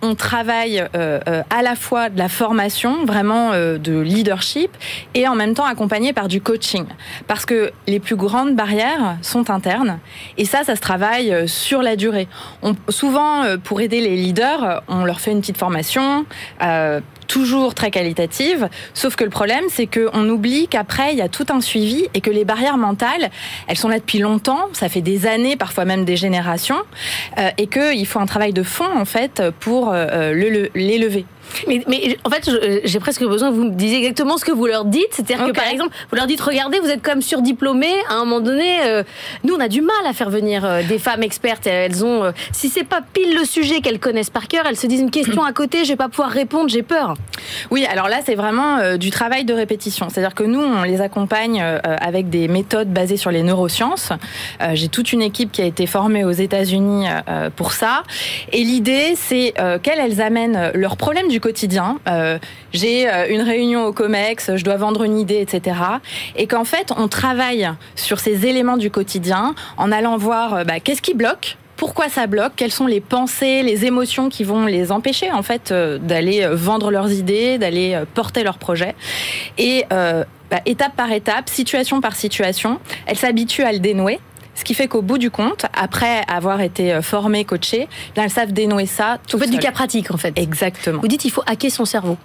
on 0.02 0.16
travaille 0.16 0.80
à 0.80 1.62
la 1.62 1.76
fois 1.76 2.10
de 2.10 2.18
la 2.18 2.30
formation, 2.30 3.06
vraiment 3.06 3.52
de 3.52 4.00
leadership, 4.00 4.72
et 5.14 5.28
en 5.28 5.36
même 5.36 5.54
temps 5.54 5.66
accompagné 5.66 6.14
par 6.14 6.28
du 6.28 6.42
coaching, 6.42 6.86
parce 7.28 7.46
que 7.46 7.72
les 7.88 8.00
plus 8.00 8.16
grandes 8.16 8.56
barrières 8.56 9.18
sont 9.22 9.50
internes, 9.50 10.00
et 10.38 10.46
ça, 10.46 10.64
ça 10.64 10.76
se 10.76 10.82
travaille 10.82 11.48
sur 11.48 11.82
la 11.82 11.96
durée. 11.96 12.28
On, 12.64 12.76
souvent, 12.90 13.44
pour 13.64 13.82
aider 13.82 14.02
les 14.02 14.16
leaders, 14.16 14.84
on 14.88 15.06
leur 15.06 15.20
fait 15.20 15.32
une 15.32 15.42
petite 15.42 15.58
formation, 15.58 16.26
euh, 16.62 17.00
toujours 17.28 17.76
très 17.76 17.92
qualitative. 17.92 18.70
Sauf 18.94 19.16
que 19.16 19.24
le 19.24 19.30
problème, 19.30 19.66
c'est 19.70 19.88
qu'on 19.88 20.28
oublie 20.30 20.68
qu'après, 20.68 21.12
il 21.14 21.18
y 21.18 21.22
a 21.22 21.30
tout 21.30 21.46
un 21.50 21.62
suivi 21.62 22.08
et 22.14 22.22
que 22.22 22.32
les 22.32 22.46
barrières 22.46 22.78
mentales, 22.78 23.30
elles 23.68 23.78
sont 23.78 23.90
là 23.90 24.00
depuis 24.00 24.20
longtemps, 24.20 24.70
ça 24.74 24.90
fait 24.90 25.02
des 25.02 25.28
années, 25.28 25.56
parfois 25.56 25.86
même 25.86 26.06
des 26.06 26.16
générations, 26.16 26.82
euh, 27.38 27.50
et 27.58 27.68
qu'il 27.68 28.08
faut 28.08 28.20
un 28.20 28.26
travail 28.26 28.54
de 28.54 28.64
fond, 28.64 28.90
en 28.96 29.06
fait, 29.06 29.44
pour 29.60 29.92
euh, 29.94 30.34
les 30.34 30.98
lever. 30.98 31.26
Mais, 31.68 31.84
mais, 31.88 32.18
en 32.24 32.30
fait, 32.30 32.50
j'ai 32.84 33.00
presque 33.00 33.24
besoin 33.24 33.50
que 33.50 33.56
vous 33.56 33.66
me 33.66 33.76
disiez 33.76 33.98
exactement 33.98 34.38
ce 34.38 34.46
que 34.46 34.52
vous 34.52 34.66
leur 34.66 34.86
dites. 34.86 35.08
C'est-à-dire 35.12 35.46
que, 35.46 35.52
par 35.52 35.68
exemple, 35.68 35.96
vous 36.10 36.16
leur 36.16 36.28
dites, 36.28 36.42
regardez, 36.42 36.80
vous 36.80 36.90
êtes 36.90 37.02
quand 37.04 37.12
même 37.12 37.22
surdiplômés. 37.22 37.96
À 38.10 38.16
un 38.16 38.26
moment 38.26 38.40
donné, 38.40 38.80
euh, 38.86 39.04
nous, 39.44 39.56
on 39.56 39.60
a 39.60 39.68
du 39.68 39.82
mal 39.82 39.96
à 40.06 40.14
faire 40.14 40.30
venir 40.30 40.66
euh, 40.66 40.84
des 40.84 41.00
femmes 41.00 41.24
expertes. 41.24 41.68
Elles 41.68 42.04
ont, 42.04 42.26
euh, 42.26 42.32
si 42.52 42.70
c'est 42.70 42.84
pas 42.84 43.02
pile 43.02 43.36
le 43.36 43.46
sujet 43.46 43.82
qu'elles 43.82 44.00
connaissent 44.00 44.30
par 44.30 44.48
cœur, 44.48 44.66
elles 44.68 44.78
se 44.78 44.88
disent 44.88 45.02
une 45.02 45.12
question 45.12 45.44
à 45.44 45.54
côté, 45.54 45.84
je 45.84 45.90
vais 45.90 45.96
pas 45.96 46.10
pouvoir 46.10 46.30
répondre, 46.30 46.70
j'ai 46.70 46.84
peur. 46.84 47.16
Oui, 47.72 47.86
alors 47.86 48.08
là, 48.08 48.18
c'est 48.26 48.36
vraiment 48.36 48.98
du 48.98 49.10
travail 49.10 49.46
de 49.46 49.54
répétition. 49.54 50.10
C'est-à-dire 50.10 50.36
que 50.36 50.44
nous, 50.44 50.62
on 50.62 50.84
les 50.84 51.02
accompagne 51.02 51.62
avec 51.62 52.30
des 52.30 52.48
méthodes 52.48 52.90
basées 52.90 53.18
sur 53.18 53.32
les 53.32 53.44
neurosciences. 53.44 54.12
j'ai 54.74 54.90
toute 54.90 55.14
une 55.14 55.22
équipe 55.22 55.52
qui 55.52 55.62
a 55.62 55.66
été 55.66 55.86
formée 55.86 56.24
aux 56.24 56.32
États-Unis 56.32 57.06
pour 57.56 57.72
ça. 57.72 58.04
Et 58.52 58.64
l'idée, 58.64 59.14
c'est 59.16 59.54
qu'elles 59.84 60.22
amènent 60.22 60.72
leurs 60.74 60.98
problèmes 60.98 61.28
du 61.28 61.37
quotidien. 61.40 62.00
Euh, 62.08 62.38
j'ai 62.74 63.10
euh, 63.10 63.28
une 63.30 63.42
réunion 63.42 63.86
au 63.86 63.94
COMEX, 63.94 64.56
je 64.56 64.64
dois 64.64 64.78
vendre 64.78 65.04
une 65.04 65.18
idée, 65.18 65.40
etc. 65.42 65.78
Et 66.36 66.48
qu'en 66.48 66.66
fait, 66.66 66.92
on 66.98 67.08
travaille 67.08 67.70
sur 67.96 68.20
ces 68.20 68.46
éléments 68.46 68.78
du 68.78 68.92
quotidien 68.92 69.56
en 69.78 69.92
allant 69.92 70.18
voir 70.18 70.54
euh, 70.54 70.64
bah, 70.64 70.80
qu'est-ce 70.80 71.02
qui 71.02 71.14
bloque 71.14 71.58
pourquoi 71.76 72.10
ça 72.10 72.26
bloque, 72.26 72.54
quelles 72.56 72.72
sont 72.72 72.88
les 72.88 73.02
pensées, 73.02 73.62
les 73.62 73.86
émotions 73.86 74.30
qui 74.30 74.44
vont 74.44 74.66
les 74.66 74.92
empêcher 74.92 75.32
en 75.32 75.44
fait 75.44 75.72
d'aller 75.72 76.48
vendre 76.52 76.90
leurs 76.90 77.12
idées, 77.12 77.60
d'aller 77.60 78.02
porter 78.16 78.42
leurs 78.42 78.58
projets. 78.58 78.96
Et 79.60 79.86
bah, 79.92 80.60
étape 80.66 80.96
par 80.96 81.12
étape, 81.12 81.50
situation 81.50 82.02
par 82.02 82.16
situation, 82.16 82.80
elles 83.06 83.18
s'habituent 83.18 83.62
à 83.62 83.72
le 83.72 83.78
dénouer. 83.78 84.20
Ce 84.58 84.64
qui 84.64 84.74
fait 84.74 84.88
qu'au 84.88 85.04
bout 85.04 85.20
du 85.20 85.30
compte, 85.30 85.68
après 85.80 86.24
avoir 86.28 86.62
été 86.62 86.92
euh, 86.92 87.04
formé, 87.04 87.46
coaché, 87.46 87.88
bien, 88.16 88.24
elles 88.24 88.32
savent 88.32 88.52
dénouer 88.52 88.88
ça. 88.88 89.20
Tout 89.28 89.38
Vous 89.38 89.44
faites 89.44 89.52
du 89.52 89.60
cas 89.60 89.72
pratique 89.72 90.10
en 90.10 90.18
fait. 90.18 90.34
Exactement. 90.36 91.00
Vous 91.00 91.08
dites 91.08 91.26
il 91.26 91.30
faut 91.30 91.44
hacker 91.46 91.72
son 91.72 91.86
cerveau. 91.86 92.18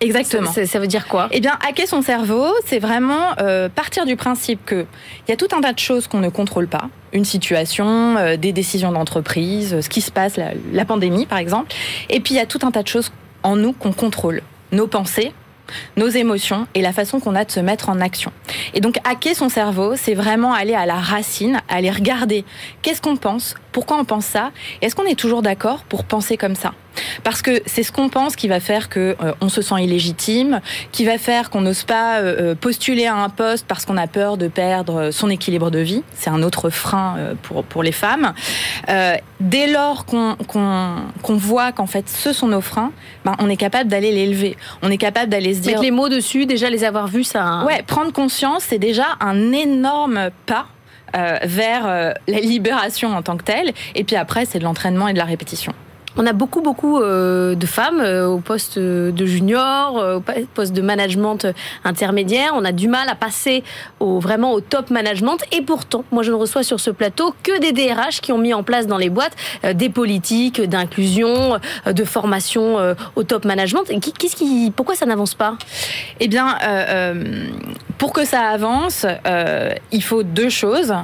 Exactement. 0.00 0.52
Ça, 0.52 0.78
veut 0.78 0.86
dire 0.86 1.08
quoi? 1.08 1.28
Eh 1.30 1.40
bien, 1.40 1.58
hacker 1.66 1.86
son 1.88 2.02
cerveau, 2.02 2.46
c'est 2.66 2.78
vraiment 2.78 3.32
euh, 3.40 3.68
partir 3.70 4.04
du 4.04 4.16
principe 4.16 4.64
qu'il 4.66 4.86
y 5.28 5.32
a 5.32 5.36
tout 5.36 5.48
un 5.52 5.60
tas 5.60 5.72
de 5.72 5.78
choses 5.78 6.06
qu'on 6.06 6.20
ne 6.20 6.28
contrôle 6.28 6.68
pas. 6.68 6.88
Une 7.14 7.24
situation, 7.24 8.16
euh, 8.16 8.36
des 8.36 8.52
décisions 8.52 8.92
d'entreprise, 8.92 9.80
ce 9.80 9.88
qui 9.88 10.02
se 10.02 10.10
passe, 10.10 10.36
la, 10.36 10.50
la 10.72 10.84
pandémie 10.84 11.24
par 11.24 11.38
exemple. 11.38 11.74
Et 12.10 12.20
puis 12.20 12.34
il 12.34 12.36
y 12.36 12.40
a 12.40 12.46
tout 12.46 12.60
un 12.62 12.70
tas 12.70 12.82
de 12.82 12.88
choses 12.88 13.10
en 13.42 13.56
nous 13.56 13.72
qu'on 13.72 13.92
contrôle. 13.92 14.42
Nos 14.72 14.86
pensées, 14.86 15.32
nos 15.96 16.08
émotions 16.08 16.66
et 16.74 16.82
la 16.82 16.92
façon 16.92 17.20
qu'on 17.20 17.34
a 17.34 17.44
de 17.44 17.50
se 17.50 17.60
mettre 17.60 17.88
en 17.88 18.00
action. 18.00 18.32
Et 18.74 18.80
donc, 18.80 18.98
hacker 19.04 19.34
son 19.34 19.48
cerveau, 19.48 19.94
c'est 19.96 20.14
vraiment 20.14 20.52
aller 20.52 20.74
à 20.74 20.86
la 20.86 20.96
racine, 20.96 21.60
aller 21.68 21.90
regarder 21.90 22.44
qu'est-ce 22.82 23.00
qu'on 23.00 23.16
pense, 23.16 23.54
pourquoi 23.72 23.98
on 23.98 24.04
pense 24.04 24.26
ça, 24.26 24.50
est-ce 24.82 24.94
qu'on 24.94 25.04
est 25.04 25.18
toujours 25.18 25.42
d'accord 25.42 25.84
pour 25.84 26.04
penser 26.04 26.36
comme 26.36 26.54
ça? 26.54 26.72
Parce 27.22 27.42
que 27.42 27.62
c'est 27.66 27.82
ce 27.82 27.92
qu'on 27.92 28.08
pense 28.08 28.36
qui 28.36 28.48
va 28.48 28.60
faire 28.60 28.88
que 28.88 29.16
euh, 29.22 29.32
on 29.40 29.48
se 29.48 29.62
sent 29.62 29.82
illégitime, 29.82 30.60
qui 30.92 31.04
va 31.04 31.18
faire 31.18 31.50
qu'on 31.50 31.60
n'ose 31.60 31.84
pas 31.84 32.18
euh, 32.18 32.52
euh, 32.52 32.54
postuler 32.54 33.06
à 33.06 33.16
un 33.16 33.28
poste 33.28 33.66
parce 33.66 33.84
qu'on 33.84 33.96
a 33.96 34.06
peur 34.06 34.36
de 34.36 34.48
perdre 34.48 35.10
son 35.10 35.30
équilibre 35.30 35.70
de 35.70 35.78
vie. 35.78 36.02
C'est 36.14 36.30
un 36.30 36.42
autre 36.42 36.70
frein 36.70 37.16
pour, 37.42 37.64
pour 37.64 37.82
les 37.82 37.92
femmes. 37.92 38.32
dès 39.40 39.66
lors 39.66 40.04
qu'on 40.04 40.36
qu'on 40.46 41.36
voit 41.36 41.72
qu'en 41.72 41.86
fait 41.86 42.08
ce 42.08 42.32
sont 42.32 42.48
nos 42.48 42.60
freins, 42.60 42.92
ben, 43.24 43.34
on 43.38 43.48
est 43.48 43.56
capable 43.56 43.88
d'aller 43.88 44.12
les 44.12 44.26
lever. 44.26 44.56
On 44.82 44.90
est 44.90 44.98
capable 44.98 45.30
d'aller 45.30 45.54
se 45.54 45.60
dire... 45.60 45.72
Mettre 45.72 45.82
les 45.82 45.90
mots 45.90 46.08
dessus, 46.08 46.46
déjà 46.46 46.70
les 46.70 46.84
avoir 46.84 47.08
vus, 47.08 47.24
ça... 47.24 47.42
Hein. 47.42 47.66
Ouais, 47.66 47.82
prendre 47.82 48.12
conscience, 48.12 48.64
c'est 48.68 48.78
déjà 48.78 49.06
un 49.20 49.52
énorme 49.52 50.30
pas 50.46 50.66
vers 51.42 52.14
la 52.28 52.40
libération 52.40 53.16
en 53.16 53.22
tant 53.22 53.36
que 53.36 53.42
telle. 53.42 53.72
Et 53.96 54.04
puis 54.04 54.14
après, 54.14 54.44
c'est 54.44 54.60
de 54.60 54.64
l'entraînement 54.64 55.08
et 55.08 55.12
de 55.12 55.18
la 55.18 55.24
répétition. 55.24 55.74
On 56.16 56.26
a 56.26 56.32
beaucoup, 56.32 56.60
beaucoup 56.60 57.00
euh, 57.00 57.54
de 57.54 57.66
femmes 57.66 58.00
euh, 58.00 58.26
au 58.26 58.38
poste 58.38 58.78
de 58.78 59.26
junior, 59.26 59.98
euh, 59.98 60.18
au 60.18 60.20
poste 60.54 60.72
de 60.72 60.82
management 60.82 61.46
intermédiaire. 61.84 62.52
On 62.54 62.64
a 62.64 62.72
du 62.72 62.88
mal 62.88 63.08
à 63.08 63.14
passer 63.14 63.62
au, 64.00 64.18
vraiment 64.18 64.52
au 64.52 64.60
top 64.60 64.90
management. 64.90 65.38
Et 65.52 65.62
pourtant, 65.62 66.04
moi, 66.10 66.22
je 66.22 66.32
ne 66.32 66.36
reçois 66.36 66.64
sur 66.64 66.80
ce 66.80 66.90
plateau 66.90 67.34
que 67.42 67.60
des 67.60 67.72
DRH 67.72 68.20
qui 68.20 68.32
ont 68.32 68.38
mis 68.38 68.52
en 68.54 68.62
place 68.62 68.86
dans 68.86 68.98
les 68.98 69.10
boîtes 69.10 69.36
des 69.74 69.88
politiques 69.88 70.60
d'inclusion, 70.60 71.58
de 71.86 72.04
formation 72.04 72.94
au 73.16 73.22
top 73.22 73.44
management. 73.44 73.84
Pourquoi 74.74 74.94
ça 74.94 75.06
n'avance 75.06 75.34
pas? 75.34 75.56
Eh 76.18 76.28
bien, 76.28 76.56
pour 77.98 78.12
que 78.12 78.24
ça 78.24 78.48
avance, 78.48 79.06
il 79.92 80.02
faut 80.02 80.22
deux 80.22 80.50
choses 80.50 80.94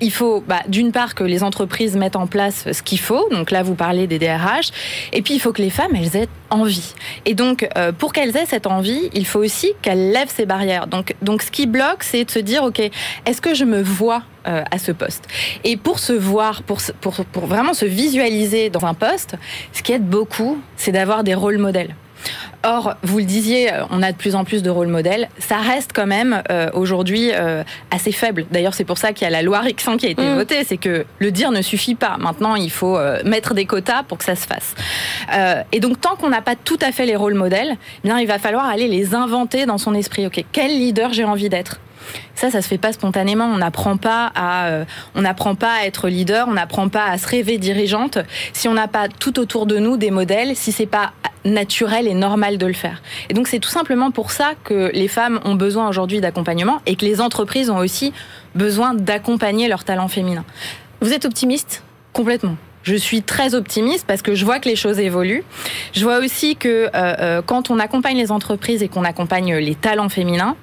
il 0.00 0.12
faut 0.12 0.42
bah, 0.46 0.62
d'une 0.68 0.92
part 0.92 1.14
que 1.14 1.24
les 1.24 1.42
entreprises 1.42 1.96
mettent 1.96 2.16
en 2.16 2.26
place 2.26 2.70
ce 2.72 2.82
qu'il 2.82 3.00
faut. 3.00 3.28
Donc 3.30 3.50
là, 3.50 3.62
vous 3.62 3.74
parlez 3.74 4.06
des 4.06 4.18
DRH. 4.18 4.70
Et 5.12 5.22
puis, 5.22 5.34
il 5.34 5.40
faut 5.40 5.52
que 5.52 5.62
les 5.62 5.70
femmes, 5.70 5.94
elles 5.94 6.16
aient 6.16 6.28
envie. 6.50 6.94
Et 7.24 7.34
donc, 7.34 7.68
euh, 7.76 7.92
pour 7.92 8.12
qu'elles 8.12 8.36
aient 8.36 8.46
cette 8.46 8.66
envie, 8.66 9.10
il 9.12 9.26
faut 9.26 9.40
aussi 9.40 9.72
qu'elles 9.82 10.10
lèvent 10.10 10.32
ces 10.34 10.46
barrières. 10.46 10.86
Donc, 10.86 11.14
donc 11.22 11.42
ce 11.42 11.50
qui 11.50 11.66
bloque, 11.66 12.02
c'est 12.02 12.24
de 12.24 12.30
se 12.30 12.38
dire, 12.38 12.64
OK, 12.64 12.80
est-ce 13.26 13.40
que 13.40 13.54
je 13.54 13.64
me 13.64 13.82
vois 13.82 14.22
euh, 14.46 14.62
à 14.70 14.78
ce 14.78 14.92
poste? 14.92 15.24
Et 15.64 15.76
pour 15.76 15.98
se 15.98 16.12
voir, 16.12 16.62
pour, 16.62 16.78
pour, 17.00 17.24
pour 17.24 17.46
vraiment 17.46 17.74
se 17.74 17.84
visualiser 17.84 18.70
dans 18.70 18.86
un 18.86 18.94
poste, 18.94 19.36
ce 19.72 19.82
qui 19.82 19.92
aide 19.92 20.06
beaucoup, 20.06 20.58
c'est 20.76 20.92
d'avoir 20.92 21.24
des 21.24 21.34
rôles 21.34 21.58
modèles. 21.58 21.94
Or, 22.62 22.94
vous 23.02 23.18
le 23.18 23.24
disiez, 23.24 23.72
euh, 23.72 23.84
on 23.90 24.02
a 24.02 24.12
de 24.12 24.16
plus 24.16 24.34
en 24.34 24.44
plus 24.44 24.62
de 24.62 24.68
rôles 24.68 24.88
modèles. 24.88 25.28
Ça 25.38 25.56
reste 25.56 25.92
quand 25.94 26.06
même 26.06 26.42
euh, 26.50 26.68
aujourd'hui 26.74 27.30
euh, 27.32 27.62
assez 27.90 28.12
faible. 28.12 28.44
D'ailleurs, 28.50 28.74
c'est 28.74 28.84
pour 28.84 28.98
ça 28.98 29.12
qu'il 29.12 29.24
y 29.24 29.28
a 29.28 29.30
la 29.30 29.42
loi 29.42 29.60
Rixin 29.60 29.96
qui 29.96 30.06
a 30.06 30.10
été 30.10 30.22
mm. 30.22 30.34
votée. 30.34 30.64
C'est 30.64 30.76
que 30.76 31.06
le 31.18 31.30
dire 31.30 31.52
ne 31.52 31.62
suffit 31.62 31.94
pas. 31.94 32.16
Maintenant, 32.18 32.56
il 32.56 32.70
faut 32.70 32.98
mettre 33.24 33.54
des 33.54 33.64
quotas 33.64 34.02
pour 34.02 34.18
que 34.18 34.24
ça 34.24 34.36
se 34.36 34.46
fasse. 34.46 34.74
et 35.72 35.80
donc, 35.80 36.00
tant 36.00 36.16
qu'on 36.16 36.28
n'a 36.28 36.42
pas 36.42 36.56
tout 36.56 36.78
à 36.82 36.92
fait 36.92 37.06
les 37.06 37.16
rôles 37.16 37.34
modèles, 37.34 37.76
eh 38.04 38.08
bien, 38.08 38.18
il 38.18 38.26
va 38.26 38.38
falloir 38.38 38.66
aller 38.66 38.88
les 38.88 39.14
inventer 39.14 39.66
dans 39.66 39.78
son 39.78 39.94
esprit. 39.94 40.26
Ok, 40.26 40.44
quel 40.52 40.70
leader 40.70 41.12
j'ai 41.12 41.24
envie 41.24 41.48
d'être? 41.48 41.80
Ça, 42.34 42.50
ça 42.50 42.62
se 42.62 42.68
fait 42.68 42.78
pas 42.78 42.92
spontanément. 42.92 43.44
On 43.44 43.58
n'apprend 43.58 43.96
pas 43.96 44.32
à, 44.34 44.66
euh, 44.66 44.84
on 45.14 45.22
n'apprend 45.22 45.54
pas 45.54 45.74
à 45.80 45.84
être 45.86 46.08
leader, 46.08 46.48
on 46.48 46.54
n'apprend 46.54 46.88
pas 46.88 47.06
à 47.06 47.18
se 47.18 47.26
rêver 47.26 47.58
dirigeante 47.58 48.18
si 48.52 48.68
on 48.68 48.74
n'a 48.74 48.88
pas 48.88 49.08
tout 49.08 49.38
autour 49.38 49.66
de 49.66 49.78
nous 49.78 49.96
des 49.96 50.10
modèles, 50.10 50.56
si 50.56 50.72
c'est 50.72 50.86
pas 50.86 51.12
naturel 51.44 52.06
et 52.06 52.14
normal 52.14 52.58
de 52.58 52.66
le 52.66 52.72
faire. 52.72 53.02
Et 53.28 53.34
donc 53.34 53.48
c'est 53.48 53.58
tout 53.58 53.70
simplement 53.70 54.10
pour 54.10 54.30
ça 54.30 54.52
que 54.64 54.90
les 54.92 55.08
femmes 55.08 55.40
ont 55.44 55.54
besoin 55.54 55.88
aujourd'hui 55.88 56.20
d'accompagnement 56.20 56.80
et 56.86 56.96
que 56.96 57.04
les 57.04 57.20
entreprises 57.20 57.70
ont 57.70 57.78
aussi 57.78 58.12
besoin 58.54 58.94
d'accompagner 58.94 59.68
leurs 59.68 59.84
talents 59.84 60.08
féminins. 60.08 60.44
Vous 61.00 61.12
êtes 61.12 61.24
optimiste? 61.24 61.82
Complètement. 62.12 62.56
Je 62.82 62.94
suis 62.94 63.22
très 63.22 63.54
optimiste 63.54 64.06
parce 64.06 64.22
que 64.22 64.34
je 64.34 64.44
vois 64.44 64.58
que 64.58 64.68
les 64.68 64.76
choses 64.76 64.98
évoluent. 64.98 65.44
Je 65.92 66.02
vois 66.02 66.18
aussi 66.18 66.56
que 66.56 66.68
euh, 66.68 66.90
euh, 66.94 67.42
quand 67.42 67.70
on 67.70 67.78
accompagne 67.78 68.16
les 68.16 68.32
entreprises 68.32 68.82
et 68.82 68.88
qu'on 68.88 69.04
accompagne 69.04 69.56
les 69.56 69.74
talents 69.74 70.08
féminins, 70.08 70.56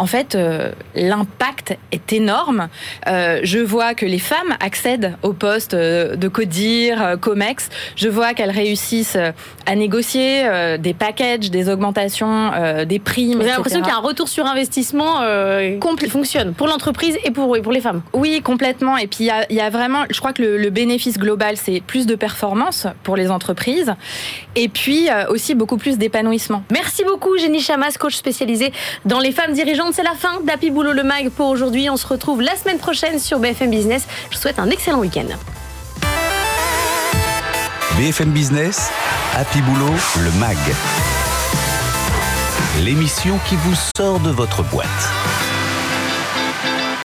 en 0.00 0.06
fait, 0.06 0.34
euh, 0.34 0.70
l'impact 0.94 1.76
est 1.92 2.14
énorme. 2.14 2.68
Euh, 3.06 3.40
je 3.42 3.58
vois 3.58 3.92
que 3.92 4.06
les 4.06 4.18
femmes 4.18 4.56
accèdent 4.58 5.14
au 5.22 5.34
poste 5.34 5.74
euh, 5.74 6.16
de 6.16 6.26
CODIR, 6.26 7.18
COMEX. 7.20 7.68
Je 7.96 8.08
vois 8.08 8.32
qu'elles 8.32 8.50
réussissent 8.50 9.18
à 9.66 9.76
négocier 9.76 10.48
des 10.78 10.94
packages, 10.94 11.50
des 11.50 11.68
augmentations, 11.68 12.50
des 12.86 12.98
primes. 12.98 13.34
Vous 13.34 13.42
avez 13.42 13.50
l'impression 13.50 13.80
qu'il 13.80 13.90
y 13.90 13.94
a 13.94 13.98
un 13.98 14.00
retour 14.00 14.28
sur 14.28 14.46
investissement 14.46 15.20
qui 15.98 16.08
fonctionne 16.08 16.54
pour 16.54 16.66
l'entreprise 16.66 17.18
et 17.24 17.30
pour, 17.30 17.60
pour 17.60 17.72
les 17.72 17.80
femmes 17.80 18.02
Oui, 18.14 18.40
complètement. 18.40 18.96
Et 18.96 19.06
puis, 19.06 19.28
il 19.50 19.56
y 19.56 19.60
a, 19.60 19.70
vraiment, 19.70 20.04
je 20.10 20.18
crois 20.18 20.32
que 20.32 20.42
le, 20.42 20.56
le 20.56 20.70
bénéfice 20.70 21.18
global, 21.18 21.56
c'est 21.56 21.82
plus 21.86 22.06
de 22.06 22.14
performance 22.14 22.86
pour 23.02 23.16
les 23.16 23.30
entreprises 23.30 23.94
et 24.56 24.68
puis 24.68 25.08
aussi 25.28 25.54
beaucoup 25.54 25.76
plus 25.76 25.98
d'épanouissement. 25.98 26.62
Merci 26.70 27.04
beaucoup, 27.04 27.36
Jenny 27.36 27.60
Chamas, 27.60 27.96
coach 27.98 28.14
spécialisée 28.14 28.72
dans 29.04 29.20
les 29.20 29.32
femmes 29.32 29.52
dirigeantes. 29.52 29.89
C'est 29.92 30.02
la 30.04 30.14
fin 30.14 30.40
d'Happy 30.42 30.70
Boulot 30.70 30.92
le 30.92 31.02
Mag 31.02 31.30
pour 31.30 31.48
aujourd'hui. 31.48 31.90
On 31.90 31.96
se 31.96 32.06
retrouve 32.06 32.40
la 32.42 32.54
semaine 32.54 32.78
prochaine 32.78 33.18
sur 33.18 33.40
BFM 33.40 33.70
Business. 33.70 34.06
Je 34.30 34.36
vous 34.36 34.40
souhaite 34.40 34.60
un 34.60 34.70
excellent 34.70 35.00
week-end. 35.00 35.26
BFM 37.96 38.30
Business, 38.30 38.90
Happy 39.34 39.60
Boulot 39.62 39.92
le 40.22 40.30
Mag. 40.38 40.56
L'émission 42.84 43.38
qui 43.48 43.56
vous 43.56 43.74
sort 43.96 44.20
de 44.20 44.30
votre 44.30 44.62
boîte. 44.62 45.49